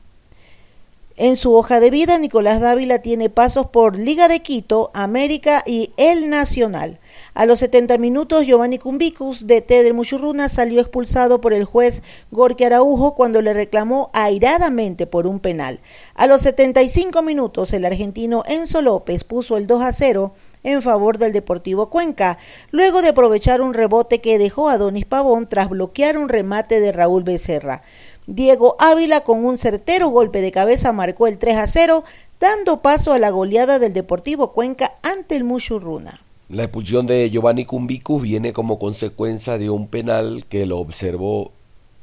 [1.20, 5.90] En su hoja de vida, Nicolás Dávila tiene pasos por Liga de Quito, América y
[5.96, 7.00] El Nacional.
[7.34, 12.04] A los 70 minutos, Giovanni Cumbicus, de T del Muchurruna, salió expulsado por el juez
[12.30, 15.80] Gorky Araujo cuando le reclamó airadamente por un penal.
[16.14, 21.18] A los 75 minutos, el argentino Enzo López puso el 2 a 0 en favor
[21.18, 22.38] del Deportivo Cuenca,
[22.70, 26.92] luego de aprovechar un rebote que dejó a Donis Pavón tras bloquear un remate de
[26.92, 27.82] Raúl Becerra.
[28.30, 32.04] Diego Ávila con un certero golpe de cabeza marcó el 3 a 0,
[32.38, 36.20] dando paso a la goleada del Deportivo Cuenca ante el Muchurruna.
[36.50, 41.52] La expulsión de Giovanni Cumbicus viene como consecuencia de un penal que lo observó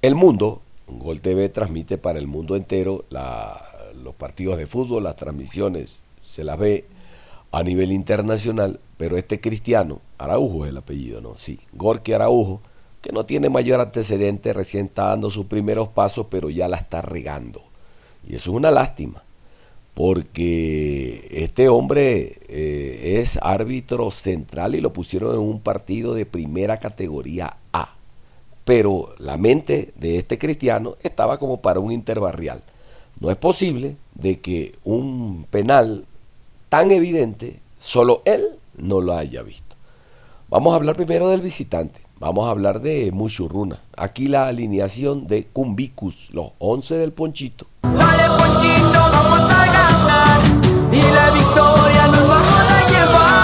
[0.02, 0.64] el mundo.
[0.88, 3.06] Gol TV transmite para el mundo entero
[3.94, 6.86] los partidos de fútbol, las transmisiones, se las ve
[7.52, 11.38] a nivel internacional, pero este cristiano, Araujo es el apellido, ¿no?
[11.38, 12.62] Sí, Gorky Araujo,
[13.06, 17.04] que no tiene mayor antecedente, recién está dando sus primeros pasos, pero ya la está
[17.04, 17.62] regando.
[18.28, 19.22] Y eso es una lástima,
[19.94, 26.80] porque este hombre eh, es árbitro central y lo pusieron en un partido de primera
[26.80, 27.94] categoría A.
[28.64, 32.64] Pero la mente de este cristiano estaba como para un interbarrial.
[33.20, 36.06] No es posible de que un penal
[36.70, 39.76] tan evidente solo él no lo haya visto.
[40.50, 42.05] Vamos a hablar primero del visitante.
[42.26, 43.84] Vamos a hablar de Muchurruna.
[43.96, 47.68] Aquí la alineación de Cumbicus, los 11 del Ponchito.
[47.84, 50.42] Dale Ponchito, vamos a ganar
[50.92, 53.36] y la victoria nos vamos a llevar.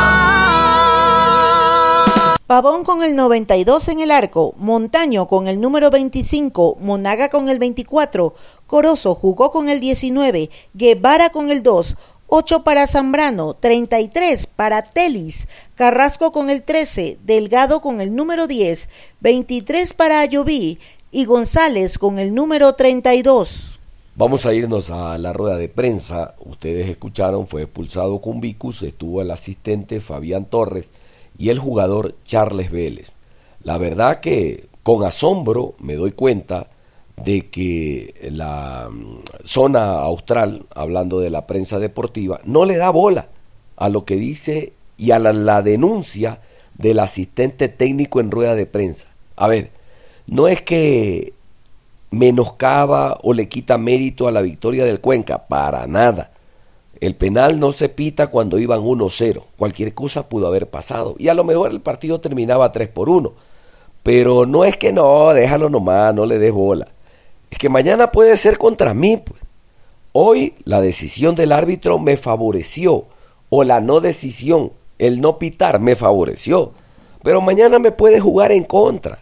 [2.47, 7.59] Pavón con el 92 en el arco, Montaño con el número 25, Monaga con el
[7.59, 8.33] 24,
[8.65, 11.97] Corozo jugó con el 19, Guevara con el 2,
[12.33, 18.87] 8 para Zambrano, 33 para Telis, Carrasco con el 13, Delgado con el número 10,
[19.19, 20.79] 23 para Ayoví
[21.11, 23.77] y González con el número 32.
[24.15, 26.35] Vamos a irnos a la rueda de prensa.
[26.39, 30.89] Ustedes escucharon, fue expulsado Cumbicus, estuvo el asistente Fabián Torres
[31.37, 33.09] y el jugador Charles Vélez.
[33.61, 36.67] La verdad que con asombro me doy cuenta
[37.23, 43.27] de que la mm, zona austral, hablando de la prensa deportiva, no le da bola
[43.77, 46.39] a lo que dice y a la, denuncia
[46.77, 49.07] del asistente técnico en rueda de prensa.
[49.35, 49.71] A ver,
[50.27, 51.33] no es que
[52.11, 56.31] menoscaba o le quita mérito a la victoria del Cuenca, para nada.
[56.99, 61.33] El penal no se pita cuando iban 1-0, cualquier cosa pudo haber pasado y a
[61.33, 63.33] lo mejor el partido terminaba 3 por 1.
[64.03, 66.87] Pero no es que no, déjalo nomás, no le des bola
[67.51, 69.17] es que mañana puede ser contra mí.
[69.17, 69.39] Pues.
[70.13, 73.05] Hoy la decisión del árbitro me favoreció,
[73.49, 76.73] o la no decisión, el no pitar me favoreció,
[77.23, 79.19] pero mañana me puede jugar en contra.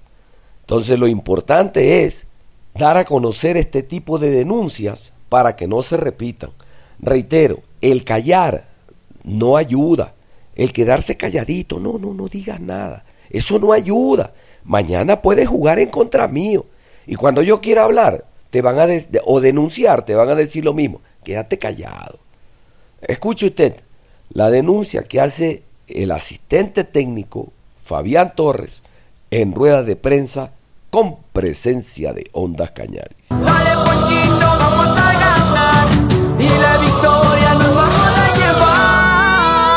[0.62, 2.26] Entonces lo importante es
[2.74, 6.52] dar a conocer este tipo de denuncias para que no se repitan.
[7.00, 8.68] Reitero, el callar
[9.24, 10.13] no ayuda,
[10.56, 14.34] el quedarse calladito, no, no, no digas nada, eso no ayuda.
[14.63, 16.65] Mañana puede jugar en contra mío.
[17.10, 18.86] Y cuando yo quiera hablar, te van a
[19.26, 21.02] o denunciar, te van a decir lo mismo.
[21.24, 22.19] Quédate callado.
[23.02, 23.78] Escuche usted
[24.30, 27.52] la denuncia que hace el asistente técnico
[27.84, 28.84] Fabián Torres
[29.32, 30.52] en rueda de prensa
[30.91, 33.17] con presencia de Ondas Cañaris.
[33.30, 35.88] Dale, Ponchito, vamos a ganar
[36.38, 39.69] y la victoria nos vamos a llevar.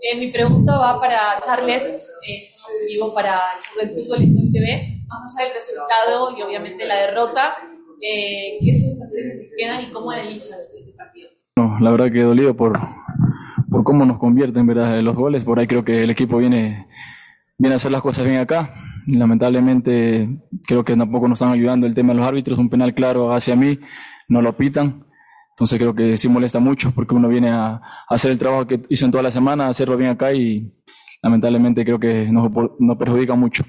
[0.00, 1.82] Eh, mi pregunta va para Charles,
[2.24, 2.48] eh,
[2.86, 3.42] digo para
[3.82, 7.56] el Fútbol y TV más allá del resultado y obviamente la derrota,
[8.00, 11.28] eh, ¿qué sensaciones te quedan y cómo analizas este partido?
[11.56, 12.78] No, la verdad que he dolido por,
[13.70, 15.00] por cómo nos convierten ¿verdad?
[15.02, 15.44] los goles.
[15.44, 16.88] Por ahí creo que el equipo viene,
[17.58, 18.74] viene a hacer las cosas bien acá.
[19.06, 20.28] Lamentablemente
[20.66, 22.58] creo que tampoco nos están ayudando el tema de los árbitros.
[22.58, 23.78] Un penal claro hacia mí,
[24.28, 25.06] no lo pitan.
[25.50, 28.82] Entonces creo que sí molesta mucho porque uno viene a, a hacer el trabajo que
[28.88, 30.72] hizo en toda la semana, a hacerlo bien acá y
[31.22, 32.50] lamentablemente creo que nos,
[32.80, 33.64] nos perjudica mucho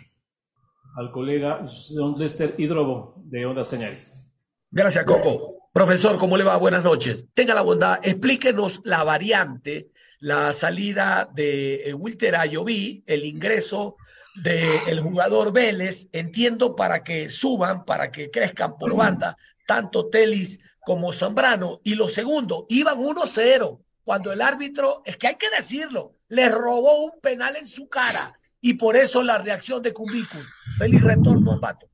[0.95, 4.33] al colega Don Lester Hidrobo de Ondas Cañares.
[4.71, 5.69] Gracias, Coco.
[5.73, 6.55] Profesor, ¿cómo le va?
[6.57, 7.25] Buenas noches.
[7.33, 13.97] Tenga la bondad, explíquenos la variante, la salida de eh, Wilter Ayoví, el ingreso
[14.35, 21.11] del jugador Vélez, entiendo para que suban, para que crezcan por banda, tanto Telis como
[21.11, 21.81] Zambrano.
[21.83, 27.03] Y lo segundo, iban 1-0, cuando el árbitro, es que hay que decirlo, le robó
[27.03, 30.43] un penal en su cara y por eso la reacción de Cumbicus.
[30.79, 31.87] Feliz retorno, Pato.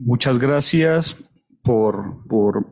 [0.00, 1.14] Muchas gracias
[1.62, 2.66] por, por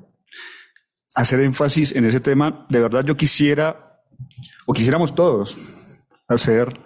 [1.15, 2.67] hacer énfasis en ese tema.
[2.69, 4.03] De verdad yo quisiera,
[4.67, 5.57] o quisiéramos todos,
[6.27, 6.81] hacer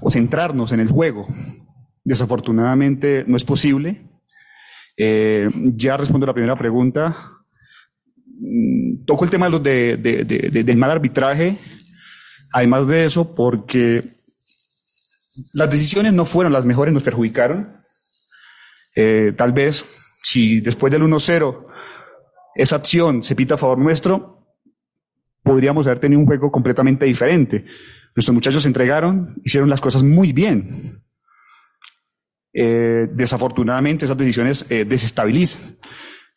[0.00, 1.26] o centrarnos en el juego.
[2.04, 4.00] Desafortunadamente no es posible.
[4.96, 7.16] Eh, ya respondo a la primera pregunta.
[8.38, 11.58] Mm, toco el tema de, de, de, del mal arbitraje.
[12.52, 14.14] Además de eso, porque
[15.52, 17.72] las decisiones no fueron las mejores, nos perjudicaron.
[18.94, 19.84] Eh, tal vez
[20.22, 21.66] si después del 1-0
[22.54, 24.46] esa acción se pita a favor nuestro,
[25.42, 27.64] podríamos haber tenido un juego completamente diferente.
[28.14, 31.02] Nuestros muchachos se entregaron, hicieron las cosas muy bien.
[32.52, 35.76] Eh, desafortunadamente esas decisiones eh, desestabilizan.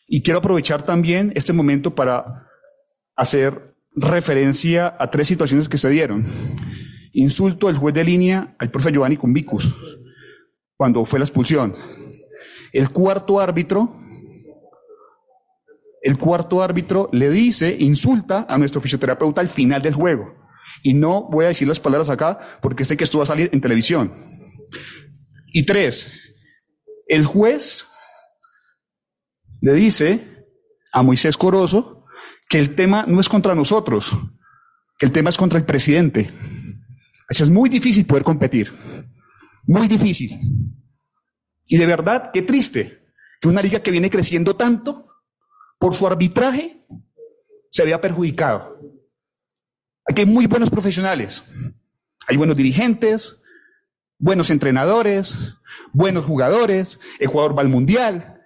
[0.07, 2.47] Y quiero aprovechar también este momento para
[3.15, 6.25] hacer referencia a tres situaciones que se dieron
[7.13, 9.74] insulto del juez de línea al profe Giovanni Cumbicus
[10.76, 11.76] cuando fue la expulsión.
[12.72, 14.00] El cuarto árbitro,
[16.02, 20.36] el cuarto árbitro le dice, insulta a nuestro fisioterapeuta al final del juego.
[20.84, 23.50] Y no voy a decir las palabras acá porque sé que esto va a salir
[23.52, 24.13] en televisión.
[25.48, 26.36] Y tres,
[27.08, 27.86] el juez
[29.62, 30.46] le dice
[30.92, 32.06] a Moisés Corozo
[32.50, 34.12] que el tema no es contra nosotros,
[35.00, 36.31] que el tema es contra el presidente.
[37.30, 38.73] Eso es muy difícil poder competir.
[39.65, 40.40] Muy difícil.
[41.65, 43.06] Y de verdad, qué triste
[43.42, 45.08] que una liga que viene creciendo tanto,
[45.78, 46.86] por su arbitraje,
[47.69, 48.80] se vea perjudicado.
[50.06, 51.44] Aquí hay muy buenos profesionales,
[52.28, 53.42] hay buenos dirigentes,
[54.17, 55.56] buenos entrenadores,
[55.92, 58.42] buenos jugadores, el jugador va al Mundial,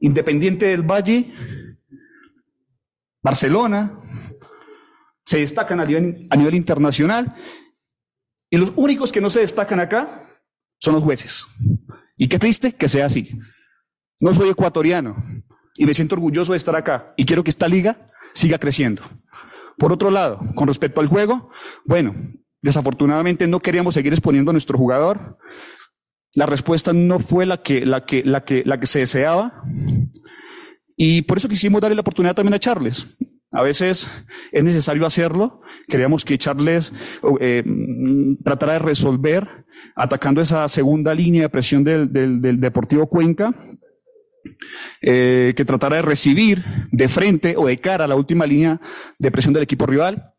[0.00, 1.32] Independiente del Valle,
[3.22, 4.00] Barcelona,
[5.24, 7.34] se destacan a nivel, a nivel internacional
[8.54, 10.28] y los únicos que no se destacan acá
[10.78, 11.44] son los jueces.
[12.16, 13.36] Y qué triste que sea así.
[14.20, 15.16] No soy ecuatoriano
[15.76, 19.02] y me siento orgulloso de estar acá y quiero que esta liga siga creciendo.
[19.76, 21.50] Por otro lado, con respecto al juego,
[21.84, 22.14] bueno,
[22.62, 25.36] desafortunadamente no queríamos seguir exponiendo a nuestro jugador.
[26.32, 29.64] La respuesta no fue la que, la que, la que, la que se deseaba.
[30.96, 33.16] Y por eso quisimos darle la oportunidad también a Charles.
[33.50, 34.08] A veces
[34.52, 35.60] es necesario hacerlo.
[35.88, 36.92] Queríamos que Charles
[37.40, 37.64] eh,
[38.42, 39.64] tratara de resolver
[39.96, 43.52] atacando esa segunda línea de presión del, del, Deportivo Cuenca,
[45.00, 48.80] eh, que tratara de recibir de frente o de cara a la última línea
[49.18, 50.32] de presión del equipo rival.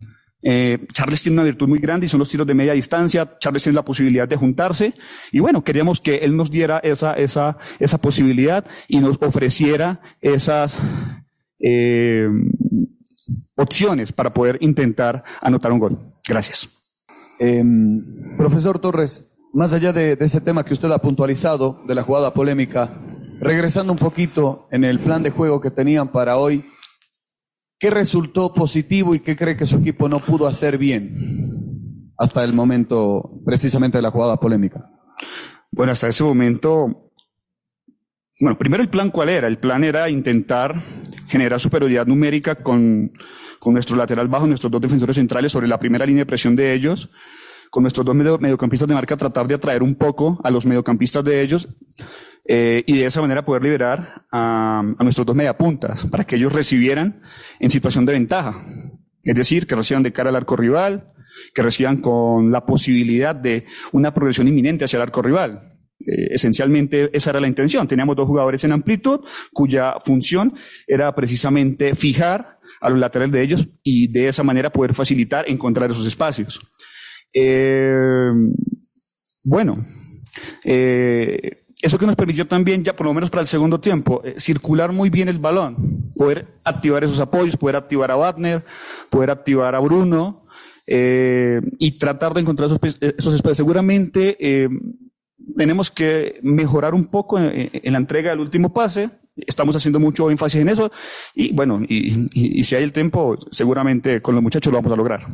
[0.43, 3.37] Eh, Charles tiene una virtud muy grande y son los tiros de media distancia.
[3.39, 4.93] Charles tiene la posibilidad de juntarse.
[5.31, 10.79] Y bueno, queríamos que él nos diera esa, esa, esa posibilidad y nos ofreciera esas
[11.59, 12.27] eh,
[13.55, 15.99] opciones para poder intentar anotar un gol.
[16.27, 16.69] Gracias.
[18.37, 22.33] profesor Torres, más allá de, de ese tema que usted ha puntualizado, de la jugada
[22.33, 22.89] polémica,
[23.39, 26.65] regresando un poquito en el plan de juego que tenían para hoy,
[27.79, 32.53] ¿qué resultó positivo y qué cree que su equipo no pudo hacer bien hasta el
[32.53, 34.89] momento precisamente de la jugada polémica?
[35.71, 37.04] Bueno, hasta ese momento,
[38.39, 39.47] bueno, primero el plan cuál era?
[39.47, 40.83] El plan era intentar
[41.27, 43.11] generar superioridad numérica con,
[43.59, 46.73] con nuestro lateral bajo, nuestros dos defensores centrales sobre la primera línea de presión de
[46.73, 47.09] ellos,
[47.69, 51.23] con nuestros dos medio, mediocampistas de marca tratar de atraer un poco a los mediocampistas
[51.23, 51.67] de ellos
[52.47, 56.53] eh, y de esa manera poder liberar a, a nuestros dos mediapuntas para que ellos
[56.53, 57.21] recibieran
[57.59, 58.63] en situación de ventaja.
[59.23, 61.11] Es decir, que reciban de cara al arco rival,
[61.53, 65.74] que reciban con la posibilidad de una progresión inminente hacia el arco rival.
[65.99, 67.87] Eh, esencialmente esa era la intención.
[67.87, 69.21] Teníamos dos jugadores en amplitud
[69.53, 70.53] cuya función
[70.87, 75.89] era precisamente fijar a los laterales de ellos y de esa manera poder facilitar encontrar
[75.91, 76.59] esos espacios.
[77.33, 78.31] Eh,
[79.43, 79.85] bueno,
[80.63, 84.35] eh, eso que nos permitió también, ya por lo menos para el segundo tiempo, eh,
[84.37, 88.63] circular muy bien el balón, poder activar esos apoyos, poder activar a Wagner,
[89.09, 90.45] poder activar a Bruno
[90.87, 93.57] eh, y tratar de encontrar esos, espacios.
[93.57, 94.37] Seguramente
[95.57, 99.09] tenemos que mejorar un poco en, en, la entrega del último pase.
[99.35, 100.89] Estamos haciendo mucho énfasis en eso
[101.33, 104.93] y bueno, y, y, y si hay el tiempo, seguramente con los muchachos lo vamos
[104.93, 105.27] a lograr.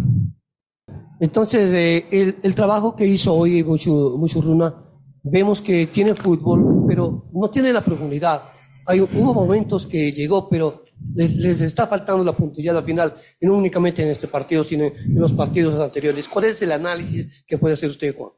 [1.21, 4.73] Entonces, eh, el, el, trabajo que hizo hoy Mucho, Mucho Runa,
[5.21, 8.41] vemos que tiene fútbol, pero no tiene la profundidad.
[8.87, 10.81] Hay, hubo momentos que llegó, pero
[11.15, 15.19] les, les, está faltando la puntillada final, y no únicamente en este partido, sino en
[15.19, 16.27] los partidos anteriores.
[16.27, 18.31] ¿Cuál es el análisis que puede hacer usted, Juan?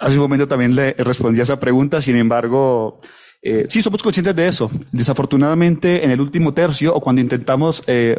[0.00, 3.00] Hace un momento también le respondí a esa pregunta, sin embargo,
[3.42, 4.70] eh, sí somos conscientes de eso.
[4.92, 8.16] Desafortunadamente, en el último tercio, o cuando intentamos eh,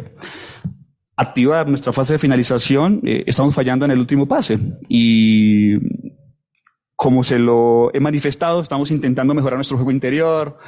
[1.16, 4.58] activar nuestra fase de finalización, eh, estamos fallando en el último pase.
[4.88, 5.76] Y
[6.96, 10.58] como se lo he manifestado, estamos intentando mejorar nuestro juego interior,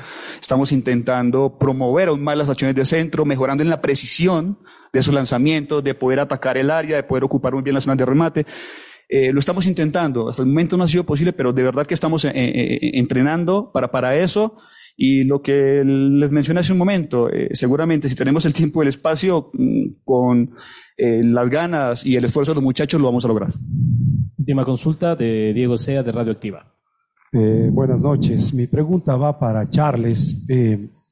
[0.41, 4.59] estamos intentando promover aún más las acciones de centro, mejorando en la precisión
[4.95, 7.99] de esos lanzamientos, de poder atacar el área, de poder ocupar muy bien las zonas
[7.99, 8.47] de remate.
[9.09, 11.95] Eh, lo estamos intentando, hasta el momento no ha sido posible, pero de verdad que
[11.95, 14.57] estamos eh, eh, entrenando para, para eso.
[14.97, 18.85] Y lo que les mencioné hace un momento, eh, seguramente si tenemos el tiempo y
[18.85, 20.51] el espacio, mm, con
[20.97, 23.51] eh, las ganas y el esfuerzo de los muchachos, lo vamos a lograr.
[24.39, 26.67] Última consulta de Diego Sea de Radioactiva.
[27.33, 28.53] Eh, buenas noches.
[28.53, 30.47] Mi pregunta va para Charles.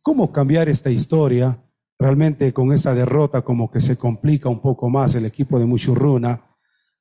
[0.03, 1.59] ¿Cómo cambiar esta historia?
[1.99, 6.50] Realmente con esta derrota como que se complica un poco más el equipo de Muchurruna,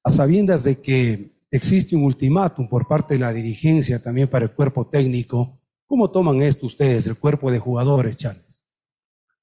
[0.04, 4.52] a sabiendas de que existe un ultimátum por parte de la dirigencia también para el
[4.52, 8.64] cuerpo técnico ¿Cómo toman esto ustedes, el cuerpo de jugadores, Charles?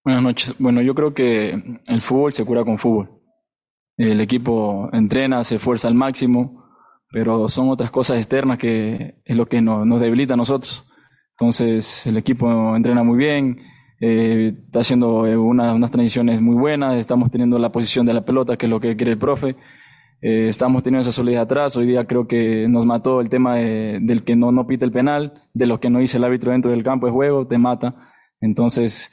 [0.04, 0.54] Buenas noches.
[0.60, 3.10] Bueno, yo creo que el fútbol se cura con fútbol.
[3.96, 6.64] El equipo entrena, se esfuerza al máximo,
[7.10, 10.88] pero son otras cosas externas que es lo que nos, debilita a nosotros.
[11.32, 13.58] Entonces, el equipo entrena muy bien,
[14.00, 18.56] eh, está haciendo una, unas transiciones muy buenas, estamos teniendo la posición de la pelota,
[18.56, 19.56] que es lo que quiere el profe.
[20.22, 21.76] Eh, estamos teniendo esa solidez atrás.
[21.76, 24.92] Hoy día creo que nos mató el tema de, del que no, no pita el
[24.92, 27.94] penal, de lo que no dice el árbitro dentro del campo de juego, te mata.
[28.40, 29.12] Entonces,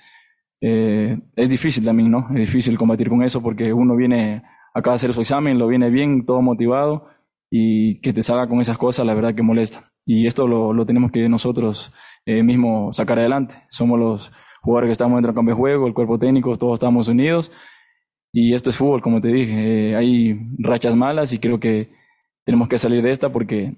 [0.62, 2.28] eh, es difícil también, ¿no?
[2.30, 4.44] Es difícil combatir con eso porque uno viene
[4.74, 7.08] acá a hacer su examen, lo viene bien, todo motivado
[7.50, 9.82] y que te salga con esas cosas, la verdad que molesta.
[10.06, 11.94] Y esto lo, lo tenemos que nosotros
[12.26, 13.56] eh, mismos sacar adelante.
[13.70, 14.32] Somos los
[14.62, 17.52] jugadores que estamos dentro del campo de juego, el cuerpo técnico, todos estamos unidos.
[18.34, 19.92] Y esto es fútbol, como te dije.
[19.92, 21.92] Eh, hay rachas malas y creo que
[22.44, 23.76] tenemos que salir de esta porque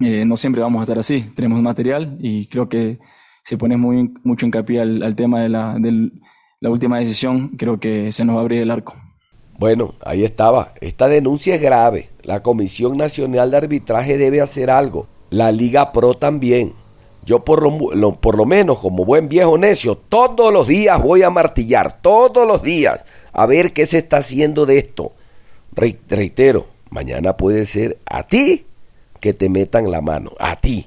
[0.00, 1.20] eh, no siempre vamos a estar así.
[1.36, 2.98] Tenemos material y creo que
[3.44, 6.10] se pone muy, mucho hincapié al, tema de la, de
[6.60, 8.94] la última decisión, creo que se nos va a abrir el arco.
[9.58, 10.72] Bueno, ahí estaba.
[10.80, 12.08] Esta denuncia es grave.
[12.22, 15.06] La Comisión Nacional de Arbitraje debe hacer algo.
[15.28, 16.72] La Liga Pro también.
[17.24, 21.22] Yo por lo, lo, por lo menos como buen viejo necio, todos los días voy
[21.22, 25.12] a martillar, todos los días, a ver qué se está haciendo de esto.
[25.72, 28.66] Re, reitero, mañana puede ser a ti
[29.20, 30.86] que te metan la mano, a ti,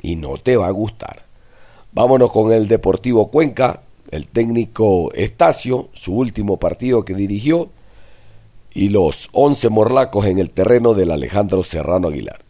[0.00, 1.24] y no te va a gustar.
[1.92, 7.70] Vámonos con el Deportivo Cuenca, el técnico Estacio, su último partido que dirigió,
[8.72, 12.40] y los 11 morlacos en el terreno del Alejandro Serrano Aguilar.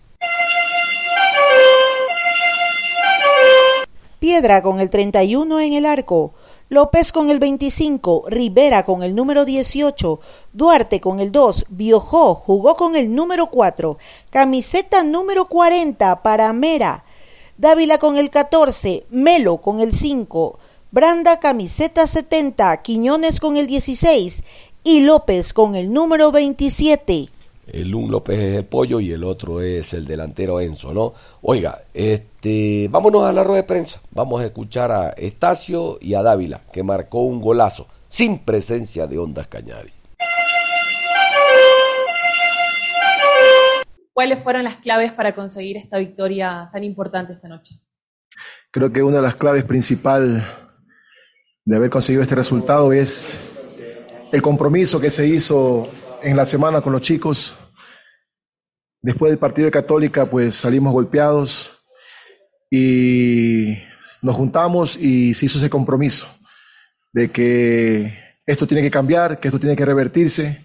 [4.21, 6.35] Piedra con el 31 en el arco,
[6.73, 10.21] López con el 25, Rivera con el número 18,
[10.55, 13.99] Duarte con el 2, Biojó jugó con el número 4,
[14.31, 17.05] camiseta número 40 para Mera,
[17.59, 20.59] Dávila con el 14, Melo con el 5,
[20.91, 24.43] Branda camiseta 70, Quiñones con el 16
[24.83, 27.29] y López con el número 27.
[27.67, 31.15] El un López es el pollo y el otro es el delantero Enzo, ¿no?
[31.43, 34.01] Oiga, este, vámonos a la rueda de prensa.
[34.11, 39.19] Vamos a escuchar a Estacio y a Dávila, que marcó un golazo sin presencia de
[39.19, 39.93] Ondas Cañari.
[44.13, 47.77] ¿Cuáles fueron las claves para conseguir esta victoria tan importante esta noche?
[48.71, 50.43] Creo que una de las claves principales
[51.65, 53.41] de haber conseguido este resultado es
[54.33, 55.89] el compromiso que se hizo
[56.23, 57.57] en la semana con los chicos.
[59.01, 61.79] Después del partido de Católica, pues salimos golpeados
[62.71, 63.77] y
[64.23, 66.27] nos juntamos y se hizo ese compromiso
[67.13, 68.17] de que
[68.47, 70.65] esto tiene que cambiar, que esto tiene que revertirse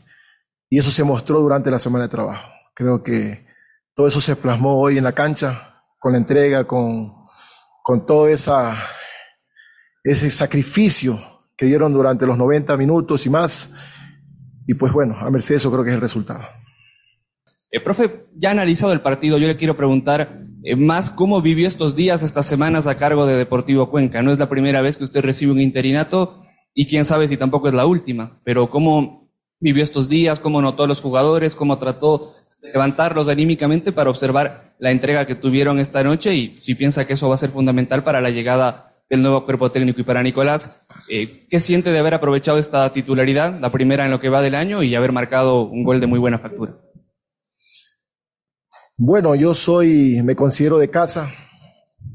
[0.69, 2.51] y eso se mostró durante la semana de trabajo.
[2.73, 3.45] Creo que
[3.95, 7.13] todo eso se plasmó hoy en la cancha, con la entrega, con,
[7.83, 8.77] con todo esa,
[10.03, 11.19] ese sacrificio
[11.57, 13.71] que dieron durante los 90 minutos y más
[14.67, 16.43] y pues bueno, a merced eso creo que es el resultado.
[17.71, 21.95] Eh, profe, ya analizado el partido, yo le quiero preguntar eh, más cómo vivió estos
[21.95, 24.21] días, estas semanas a cargo de Deportivo Cuenca.
[24.21, 26.43] No es la primera vez que usted recibe un interinato
[26.73, 30.83] y quién sabe si tampoco es la última, pero cómo vivió estos días, cómo notó
[30.83, 36.03] a los jugadores, cómo trató de levantarlos anímicamente para observar la entrega que tuvieron esta
[36.03, 39.45] noche y si piensa que eso va a ser fundamental para la llegada del nuevo
[39.45, 40.01] cuerpo técnico.
[40.01, 44.19] Y para Nicolás, eh, ¿qué siente de haber aprovechado esta titularidad, la primera en lo
[44.19, 46.73] que va del año, y haber marcado un gol de muy buena factura?
[48.97, 51.31] Bueno, yo soy, me considero de casa,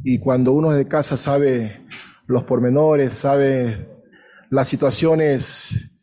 [0.04, 1.86] y cuando uno es de casa sabe
[2.26, 3.88] los pormenores, sabe
[4.50, 6.02] las situaciones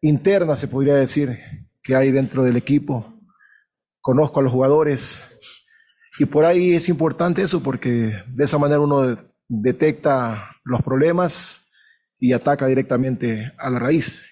[0.00, 1.38] internas, se podría decir,
[1.82, 3.06] que hay dentro del equipo.
[4.00, 5.20] Conozco a los jugadores,
[6.18, 11.70] y por ahí es importante eso, porque de esa manera uno detecta los problemas
[12.18, 14.24] y ataca directamente a la raíz.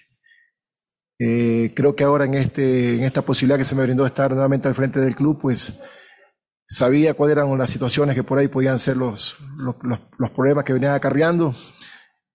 [1.19, 4.67] Eh, creo que ahora en, este, en esta posibilidad que se me brindó estar nuevamente
[4.67, 5.81] al frente del club, pues
[6.67, 10.65] sabía cuáles eran las situaciones que por ahí podían ser los, los, los, los problemas
[10.65, 11.55] que venían acarreando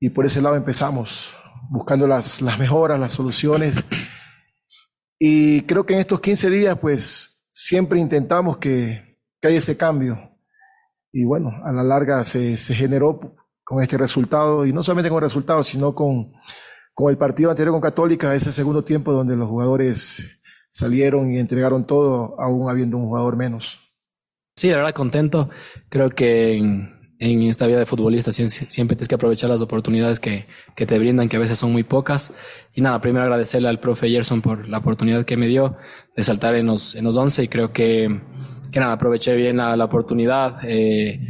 [0.01, 1.35] y por ese lado empezamos
[1.70, 3.74] buscando las, las mejoras, las soluciones.
[5.18, 10.38] Y creo que en estos 15 días, pues siempre intentamos que, que haya ese cambio
[11.19, 15.16] y bueno, a la larga se, se, generó con este resultado, y no solamente con
[15.16, 16.33] el resultado, sino con,
[16.95, 20.41] con el partido anterior con Católica, ese segundo tiempo donde los jugadores
[20.71, 23.81] salieron y entregaron todo, aún habiendo un jugador menos.
[24.55, 25.51] Sí, la verdad, contento.
[25.89, 26.89] Creo que
[27.19, 31.29] en, esta vida de futbolista siempre tienes que aprovechar las oportunidades que, que, te brindan,
[31.29, 32.33] que a veces son muy pocas.
[32.75, 35.77] Y nada, primero agradecerle al profe Gerson por la oportunidad que me dio
[36.16, 38.21] de saltar en los, en los 11 y creo que
[38.71, 40.59] que nada, aproveché bien la, la oportunidad.
[40.64, 41.21] Eh,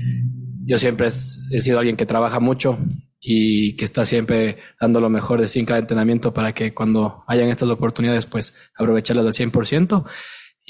[0.64, 2.78] yo siempre he, sido alguien que trabaja mucho
[3.20, 7.24] y que está siempre dando lo mejor de sí en cada entrenamiento para que cuando
[7.26, 10.04] hayan estas oportunidades, pues aprovecharlas al 100%.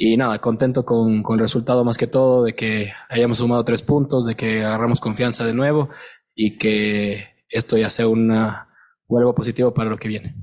[0.00, 3.82] Y nada, contento con, con el resultado más que todo, de que hayamos sumado tres
[3.82, 5.88] puntos, de que agarramos confianza de nuevo
[6.36, 7.18] y que
[7.48, 8.68] esto ya sea una,
[9.10, 10.36] algo positivo para lo que viene.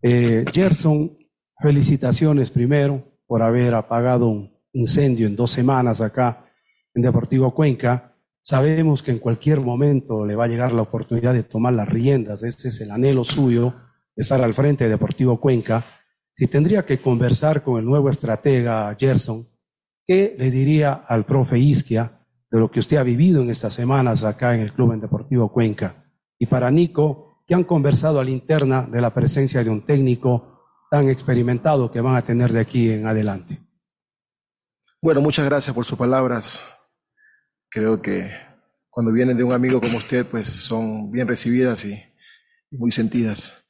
[0.00, 1.18] Eh, Gerson,
[1.58, 6.46] felicitaciones primero por haber apagado un incendio en dos semanas acá
[6.94, 8.14] en Deportivo Cuenca.
[8.42, 12.44] Sabemos que en cualquier momento le va a llegar la oportunidad de tomar las riendas.
[12.44, 13.74] Este es el anhelo suyo,
[14.14, 15.84] estar al frente de Deportivo Cuenca.
[16.36, 19.46] Si tendría que conversar con el nuevo estratega Gerson,
[20.06, 24.22] ¿qué le diría al profe Isquia de lo que usted ha vivido en estas semanas
[24.22, 26.04] acá en el Club Deportivo Cuenca?
[26.38, 30.60] Y para Nico, que han conversado a la interna de la presencia de un técnico
[30.90, 33.58] tan experimentado que van a tener de aquí en adelante.
[35.00, 36.66] Bueno, muchas gracias por sus palabras.
[37.70, 38.30] Creo que
[38.90, 41.94] cuando vienen de un amigo como usted, pues son bien recibidas y,
[42.70, 43.66] y muy sentidas.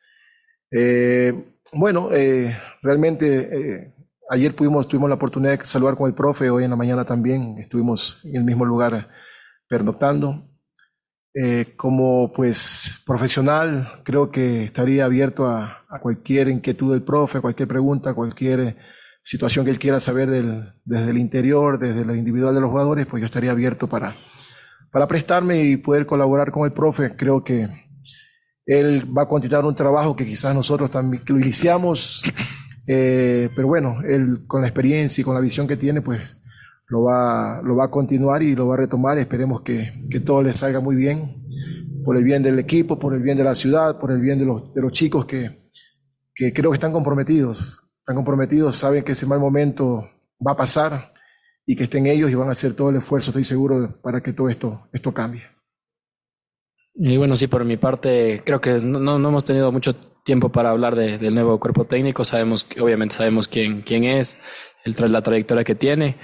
[0.72, 3.94] Eh, bueno, eh, realmente eh,
[4.30, 7.58] ayer pudimos, tuvimos la oportunidad de saludar con el profe, hoy en la mañana también
[7.58, 9.08] estuvimos en el mismo lugar
[9.68, 10.48] pernoctando.
[11.38, 17.68] Eh, como pues profesional, creo que estaría abierto a, a, cualquier inquietud del profe, cualquier
[17.68, 18.74] pregunta, cualquier
[19.22, 23.20] situación que él quiera saber desde el interior, desde lo individual de los jugadores, pues
[23.20, 24.16] yo estaría abierto para,
[24.90, 27.16] para prestarme y poder colaborar con el profe.
[27.16, 27.85] Creo que
[28.66, 32.22] él va a continuar un trabajo que quizás nosotros también lo iniciamos,
[32.86, 36.36] eh, pero bueno, él con la experiencia y con la visión que tiene, pues
[36.88, 39.16] lo va, lo va a continuar y lo va a retomar.
[39.18, 41.46] Esperemos que, que todo le salga muy bien,
[42.04, 44.44] por el bien del equipo, por el bien de la ciudad, por el bien de
[44.44, 45.70] los, de los chicos que,
[46.34, 50.08] que creo que están comprometidos están comprometidos, saben que ese mal momento
[50.46, 51.12] va a pasar
[51.66, 54.32] y que estén ellos y van a hacer todo el esfuerzo, estoy seguro, para que
[54.32, 55.42] todo esto, esto cambie.
[56.98, 59.94] Y bueno, sí, por mi parte, creo que no, no hemos tenido mucho
[60.24, 62.24] tiempo para hablar de, del nuevo cuerpo técnico.
[62.24, 64.38] Sabemos, obviamente sabemos quién, quién es,
[64.84, 66.16] la trayectoria que tiene.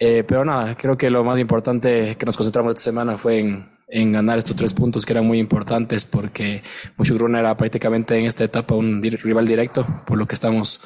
[0.00, 3.76] Eh, pero nada, creo que lo más importante que nos concentramos esta semana fue en,
[3.88, 6.62] en ganar estos tres puntos que eran muy importantes porque
[6.96, 10.80] Mushugruna era prácticamente en esta etapa un rival directo, por lo que estamos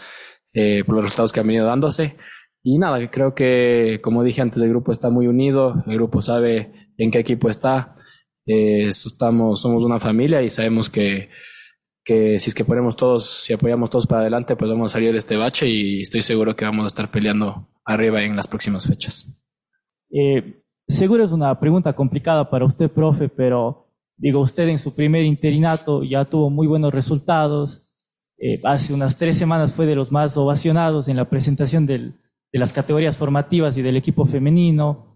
[0.54, 2.16] eh, por los resultados que han venido dándose.
[2.62, 6.72] Y nada, creo que, como dije antes, el grupo está muy unido, el grupo sabe
[6.98, 7.94] en qué equipo está,
[8.50, 11.28] eh, estamos, somos una familia y sabemos que,
[12.04, 15.12] que si es que ponemos todos, si apoyamos todos para adelante, pues vamos a salir
[15.12, 18.86] de este bache y estoy seguro que vamos a estar peleando arriba en las próximas
[18.86, 19.46] fechas.
[20.10, 23.86] Eh, seguro es una pregunta complicada para usted, profe, pero
[24.16, 27.86] digo, usted en su primer interinato ya tuvo muy buenos resultados,
[28.38, 32.14] eh, hace unas tres semanas fue de los más ovacionados en la presentación de
[32.52, 35.09] las categorías formativas y del equipo femenino.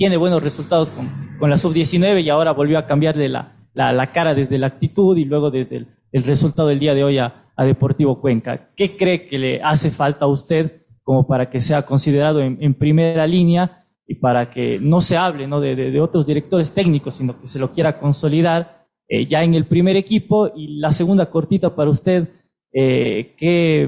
[0.00, 4.12] Tiene buenos resultados con, con la sub-19 y ahora volvió a cambiarle la, la, la,
[4.12, 7.64] cara desde la actitud y luego desde el, resultado del día de hoy a, a,
[7.66, 8.70] Deportivo Cuenca.
[8.74, 13.26] ¿Qué cree que le hace falta a usted como para que sea considerado en, primera
[13.26, 15.60] línea y para que no se hable ¿no?
[15.60, 19.66] De, de, otros directores técnicos, sino que se lo quiera consolidar eh, ya en el
[19.66, 20.50] primer equipo?
[20.56, 22.26] Y la segunda cortita para usted
[22.72, 23.86] eh, ¿qué,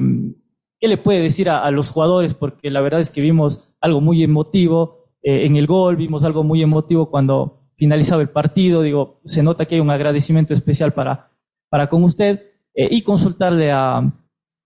[0.78, 2.34] ¿qué, le puede decir a, los jugadores?
[2.34, 6.44] Porque la verdad es que vimos algo muy emotivo eh, en el gol, vimos algo
[6.44, 8.82] muy emotivo cuando finalizaba el partido.
[8.82, 11.30] Digo, se nota que hay un agradecimiento especial para,
[11.68, 12.42] para con usted
[12.74, 13.98] eh, y consultarle a,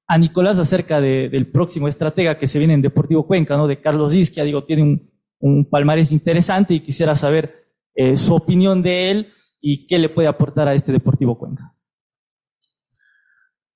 [0.07, 3.67] a Nicolás acerca de, del próximo estratega que se viene en Deportivo Cuenca, ¿no?
[3.67, 4.45] De Carlos Isquia.
[4.45, 9.87] Digo, tiene un, un palmarés interesante y quisiera saber eh, su opinión de él y
[9.87, 11.73] qué le puede aportar a este Deportivo Cuenca.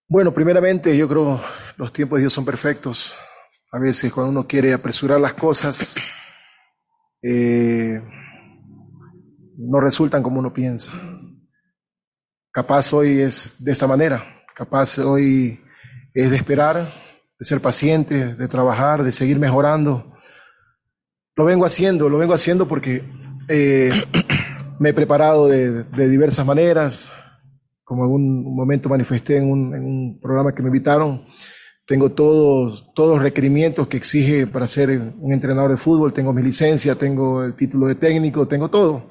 [0.08, 1.40] Bueno, primeramente yo creo
[1.76, 3.14] los tiempos de Dios son perfectos.
[3.72, 5.96] A veces cuando uno quiere apresurar las cosas,
[7.22, 8.02] eh,
[9.56, 10.92] no resultan como uno piensa.
[12.52, 15.60] Capaz hoy es de esta manera, capaz hoy
[16.14, 16.92] es de esperar,
[17.38, 20.14] de ser paciente, de trabajar, de seguir mejorando.
[21.36, 23.04] Lo vengo haciendo, lo vengo haciendo porque
[23.48, 23.92] eh,
[24.80, 27.12] me he preparado de, diversas maneras,
[27.84, 31.24] como en un momento manifesté en un, en un programa que me invitaron,
[31.90, 36.40] tengo todos, todos los requerimientos que exige para ser un entrenador de fútbol, tengo mi
[36.40, 39.10] licencia, tengo el título de técnico, tengo todo.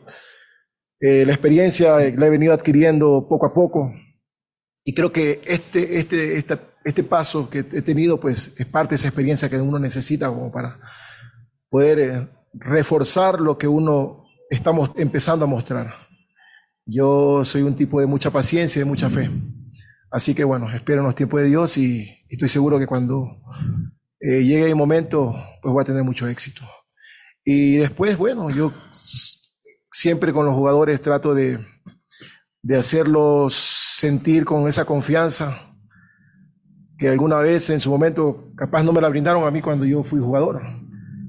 [1.01, 3.93] Eh, la experiencia la he venido adquiriendo poco a poco
[4.81, 8.95] y creo que este, este, este, este paso que he tenido pues es parte de
[8.95, 10.79] esa experiencia que uno necesita como para
[11.69, 15.95] poder eh, reforzar lo que uno estamos empezando a mostrar.
[16.85, 19.29] Yo soy un tipo de mucha paciencia y de mucha fe.
[20.11, 23.41] Así que bueno, espero en los tiempos de Dios y, estoy seguro que cuando
[24.19, 26.61] eh, llegue el momento, pues voy a tener mucho éxito.
[27.43, 28.71] Y después, bueno, yo
[29.91, 31.59] siempre con los jugadores trato de,
[32.61, 35.69] de hacerlos sentir con esa confianza
[36.97, 40.03] que alguna vez en su momento capaz no me la brindaron a mí cuando yo
[40.03, 40.61] fui jugador.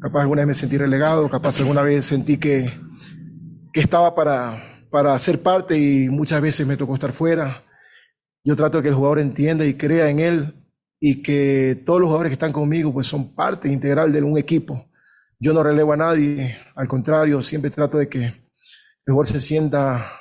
[0.01, 2.73] Capaz alguna vez me sentí relegado, capaz alguna vez sentí que,
[3.73, 7.65] que estaba para, para ser parte y muchas veces me tocó estar fuera.
[8.45, 10.55] Yo trato que el jugador entienda y crea en él
[10.99, 14.87] y que todos los jugadores que están conmigo pues son parte integral de un equipo.
[15.39, 18.35] Yo no relevo a nadie, al contrario, siempre trato de que
[19.07, 20.13] mejor se sienta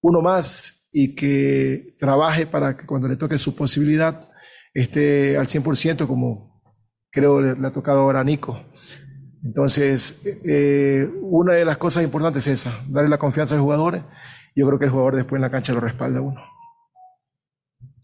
[0.00, 4.30] uno más y que trabaje para que cuando le toque su posibilidad
[4.72, 6.62] esté al 100% como
[7.10, 8.60] creo le, le ha tocado ahora a Nico.
[9.46, 14.02] Entonces, eh, una de las cosas importantes es esa, darle la confianza al jugador.
[14.56, 16.55] Yo creo que el jugador después en la cancha lo respalda a uno.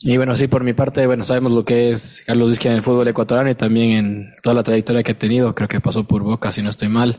[0.05, 2.83] Y bueno, sí, por mi parte, bueno, sabemos lo que es Carlos Vizquia en el
[2.83, 5.55] fútbol ecuatoriano y también en toda la trayectoria que ha tenido.
[5.55, 7.19] Creo que pasó por Boca, si no estoy mal.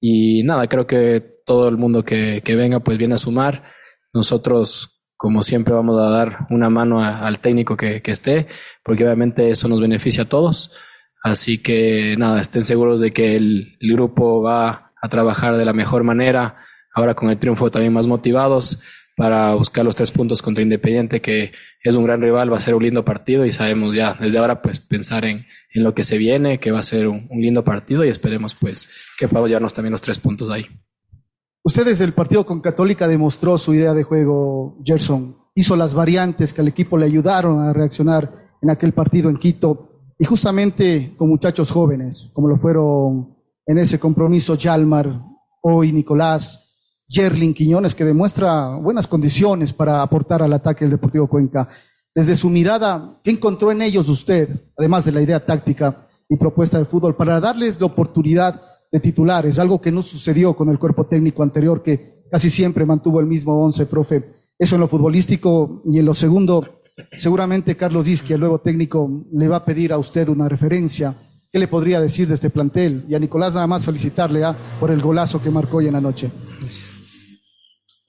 [0.00, 3.64] Y nada, creo que todo el mundo que, que venga, pues viene a sumar.
[4.12, 8.46] Nosotros, como siempre, vamos a dar una mano a- al técnico que, que esté,
[8.84, 10.70] porque obviamente eso nos beneficia a todos.
[11.24, 15.72] Así que nada, estén seguros de que el, el grupo va a trabajar de la
[15.72, 16.58] mejor manera,
[16.94, 18.78] ahora con el triunfo también más motivados
[19.16, 21.52] para buscar los tres puntos contra Independiente, que
[21.82, 24.60] es un gran rival, va a ser un lindo partido y sabemos ya desde ahora
[24.60, 25.44] pues pensar en,
[25.74, 28.88] en lo que se viene, que va a ser un, lindo partido y esperemos pues
[29.18, 30.66] que podamos llevarnos también los tres puntos ahí.
[31.62, 35.36] Usted desde el partido con Católica demostró su idea de juego, Gerson.
[35.54, 40.12] Hizo las variantes que al equipo le ayudaron a reaccionar en aquel partido en Quito.
[40.18, 43.34] Y justamente con muchachos jóvenes, como lo fueron
[43.66, 45.22] en ese compromiso Yalmar,
[45.62, 46.63] hoy Nicolás,
[47.08, 51.68] Jerlin Quiñones, que demuestra buenas condiciones para aportar al ataque del Deportivo Cuenca.
[52.14, 56.78] Desde su mirada, ¿qué encontró en ellos usted, además de la idea táctica y propuesta
[56.78, 61.04] de fútbol, para darles la oportunidad de titulares, algo que no sucedió con el cuerpo
[61.04, 64.24] técnico anterior, que casi siempre mantuvo el mismo once, profe.
[64.56, 66.82] Eso en lo futbolístico y en lo segundo,
[67.16, 71.14] seguramente Carlos Isquia, el nuevo técnico, le va a pedir a usted una referencia.
[71.52, 73.04] ¿Qué le podría decir de este plantel?
[73.08, 76.00] Y a Nicolás nada más felicitarle ah, por el golazo que marcó hoy en la
[76.00, 76.30] noche.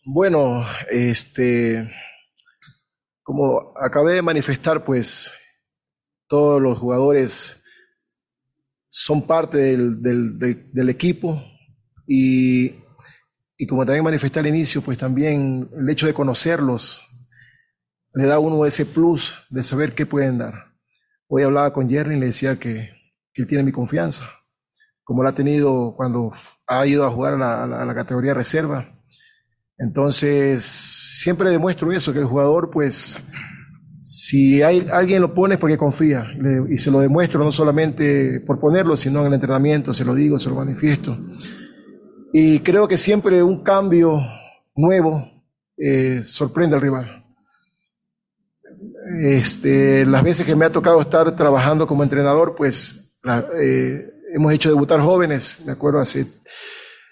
[0.08, 1.92] Bueno, este,
[3.24, 5.34] como acabé de manifestar, pues
[6.28, 7.64] todos los jugadores
[8.88, 11.44] son parte del, equipo
[12.06, 12.76] y,
[13.58, 17.04] y como también manifesté al inicio, pues también el hecho de conocerlos
[18.14, 20.76] le da a uno ese plus de saber qué pueden dar.
[21.28, 22.92] Hoy hablaba con Jerry y le decía que,
[23.34, 24.26] él tiene mi confianza,
[25.04, 26.32] como la ha tenido cuando
[26.68, 28.95] ha ido a jugar a la categoría reserva.
[29.78, 33.18] Entonces, siempre demuestro eso, que el jugador, pues,
[34.04, 36.26] si hay, alguien lo pone es porque confía,
[36.70, 40.40] y se lo demuestro no solamente por ponerlo, sino en el entrenamiento, se lo digo,
[40.40, 41.18] se lo manifiesto.
[42.32, 44.20] Y creo que siempre un cambio
[44.76, 45.26] nuevo
[45.78, 47.26] eh, sorprende al rival.
[49.22, 53.18] Este, las veces que me ha tocado estar trabajando como entrenador, pues
[53.58, 56.26] eh, hemos hecho debutar jóvenes, me acuerdo hace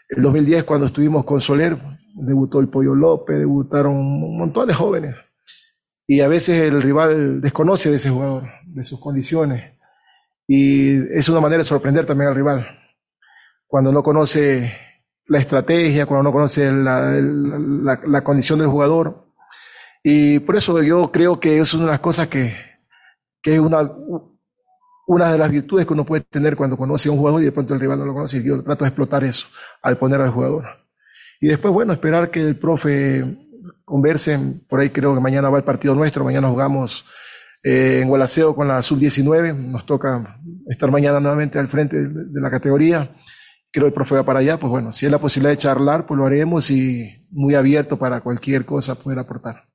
[0.09, 1.77] el 2010 cuando estuvimos con Soler,
[2.13, 5.15] debutó el Pollo López, debutaron un montón de jóvenes.
[6.05, 9.73] Y a veces el rival desconoce de ese jugador, de sus condiciones.
[10.47, 12.67] Y es una manera de sorprender también al rival.
[13.67, 14.73] Cuando no conoce
[15.27, 19.25] la estrategia, cuando no conoce la, condición del jugador.
[20.03, 22.53] Y por eso yo creo que es una de las cosas que,
[23.41, 23.89] que es una,
[25.07, 27.51] una de las virtudes que uno puede tener cuando conoce a un jugador y de
[27.53, 28.37] pronto el rival no lo conoce.
[28.37, 29.47] Y yo trato de explotar eso
[29.81, 30.82] al poner al jugador.
[31.43, 33.25] Y después, bueno, esperar que el profe
[33.83, 34.39] converse.
[34.69, 36.23] Por ahí creo que mañana va el partido nuestro.
[36.23, 37.09] Mañana jugamos
[37.61, 39.53] eh, en Gualaceo con la sub-19.
[39.53, 40.39] Nos toca
[40.69, 43.13] estar mañana nuevamente al frente de, la categoría.
[43.73, 44.57] Creo que el profe va para allá.
[44.57, 48.21] Pues bueno, si hay la posibilidad de charlar, pues lo haremos y muy abierto para
[48.21, 49.65] cualquier cosa poder aportar.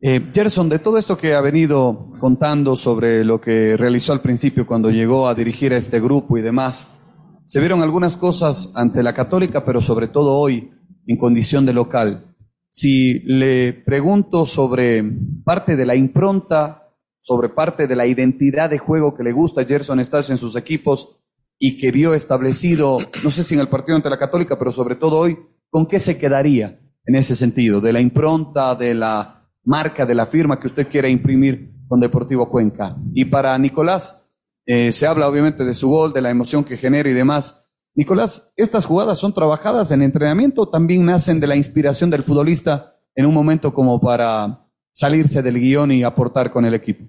[0.00, 4.64] Eh, Gerson, de todo esto que ha venido contando sobre lo que realizó al principio
[4.64, 9.14] cuando llegó a dirigir a este grupo y demás, se vieron algunas cosas ante la
[9.14, 10.75] católica, pero sobre todo hoy
[11.06, 12.34] en condición de local.
[12.68, 15.02] Si le pregunto sobre
[15.44, 19.64] parte de la impronta, sobre parte de la identidad de juego que le gusta a
[19.64, 21.24] Gerson Estacio en sus equipos
[21.58, 24.96] y que vio establecido, no sé si en el partido ante la católica, pero sobre
[24.96, 25.38] todo hoy,
[25.70, 27.80] ¿con qué se quedaría en ese sentido?
[27.80, 32.48] De la impronta, de la marca, de la firma que usted quiere imprimir con Deportivo
[32.48, 32.96] Cuenca.
[33.14, 34.30] Y para Nicolás,
[34.66, 37.65] eh, se habla obviamente de su gol, de la emoción que genera y demás.
[37.96, 42.94] Nicolás, ¿estas jugadas son trabajadas en entrenamiento o también nacen de la inspiración del futbolista
[43.14, 47.08] en un momento como para salirse del guion y aportar con el equipo?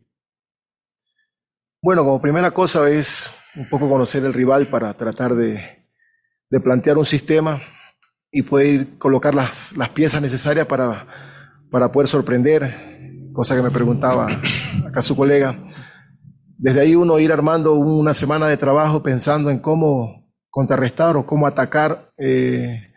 [1.81, 5.59] Bueno, como primera cosa es un poco conocer el rival para tratar de,
[6.63, 7.61] plantear un sistema
[8.31, 11.05] y poder colocar las, las piezas necesarias para,
[11.69, 14.27] para poder sorprender, cosa que me preguntaba
[14.88, 15.53] acá su colega.
[16.57, 20.26] Desde ahí uno ir armando una semana de trabajo pensando en cómo
[20.58, 22.91] contrarrestar o cómo atacar eh,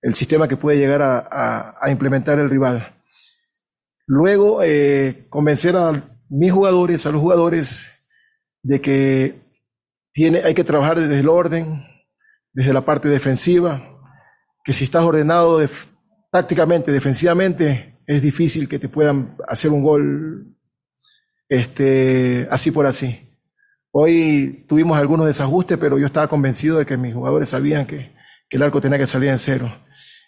[0.00, 2.94] el sistema que puede llegar a, a- implementar el rival.
[4.06, 7.66] Luego, eh, convencer a mis jugadores, a los jugadores,
[8.62, 9.34] de que
[10.14, 11.84] tiene, hay que trabajar desde el orden,
[12.54, 13.70] desde la parte defensiva,
[14.64, 15.88] que si estás ordenado def-
[16.30, 20.56] tácticamente, defensivamente, es difícil que te puedan hacer un gol
[21.50, 23.31] este, así por así.
[23.94, 28.10] Hoy tuvimos algunos desajustes, pero yo estaba convencido de que mis jugadores sabían que,
[28.48, 29.72] el arco tenía que salir en cero.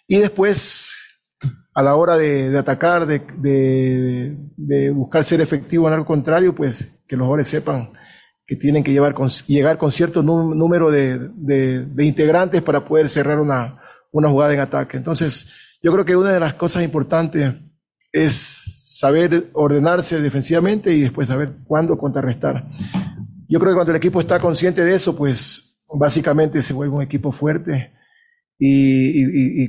[0.07, 0.93] Y después,
[1.73, 7.25] a la hora de, atacar, de, buscar ser efectivo en el contrario, pues que los
[7.25, 7.89] jugadores sepan
[8.47, 9.15] que tienen que llevar
[9.47, 13.79] llegar con cierto número de, integrantes para poder cerrar una,
[14.11, 14.97] una jugada en ataque.
[14.97, 17.55] Entonces, yo creo que una de las cosas importantes
[18.11, 22.65] es saber ordenarse defensivamente y después saber cuándo contrarrestar.
[23.47, 27.01] Yo creo que cuando el equipo está consciente de eso, pues básicamente se vuelve un
[27.01, 27.93] equipo fuerte
[28.57, 29.67] y, y,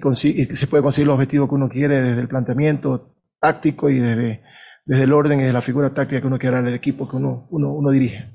[0.55, 4.43] se puede conseguir los objetivos que uno quiere desde el planteamiento táctico y desde,
[4.85, 7.47] desde el orden y de la figura táctica que uno quiere al equipo que uno,
[7.51, 8.31] uno, uno dirige.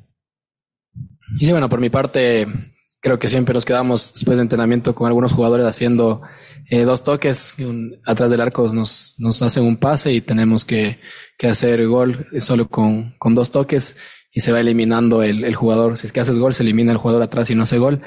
[1.39, 2.45] Y sí, bueno, por mi parte,
[3.01, 6.21] creo que siempre nos quedamos después de entrenamiento con algunos jugadores haciendo
[6.69, 7.55] eh, dos toques.
[8.05, 10.99] atrás del arco nos, nos hacen un pase y tenemos que,
[11.37, 13.97] que hacer gol solo con, con, dos toques
[14.31, 15.97] y se va eliminando el, el, jugador.
[15.97, 18.01] Si es que haces gol, se elimina el jugador atrás y no hace gol.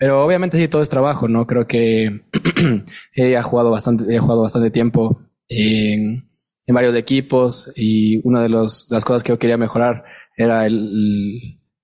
[0.00, 1.46] Pero obviamente sí, todo es trabajo, ¿no?
[1.46, 2.22] Creo que
[3.14, 6.24] he jugado bastante, he jugado bastante tiempo en,
[6.68, 10.04] varios equipos y una de, los, las cosas que yo quería mejorar
[10.36, 11.38] era el,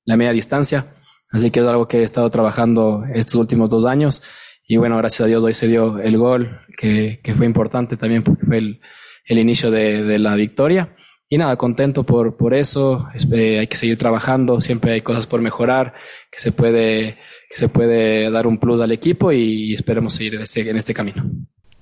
[0.06, 0.86] la media distancia.
[1.30, 4.22] Así que es algo que he estado trabajando estos últimos dos años.
[4.66, 8.22] Y bueno, gracias a Dios hoy se dio el gol, que, que fue importante también
[8.22, 8.80] porque fue el,
[9.26, 10.96] el inicio de, de, la victoria.
[11.28, 13.08] Y nada, contento por, por eso.
[13.32, 14.60] Eh, hay que seguir trabajando.
[14.60, 15.94] Siempre hay cosas por mejorar,
[16.30, 17.18] que se puede
[17.48, 20.94] que se puede dar un plus al equipo y esperemos seguir en este, en este
[20.94, 21.24] camino.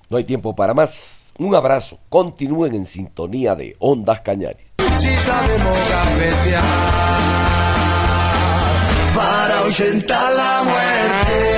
[0.09, 1.33] No hay tiempo para más.
[1.37, 1.99] Un abrazo.
[2.09, 4.73] Continúen en sintonía de Ondas Cañaris.
[4.97, 5.77] Si sabemos
[9.15, 11.54] para ahuyentar la muerte.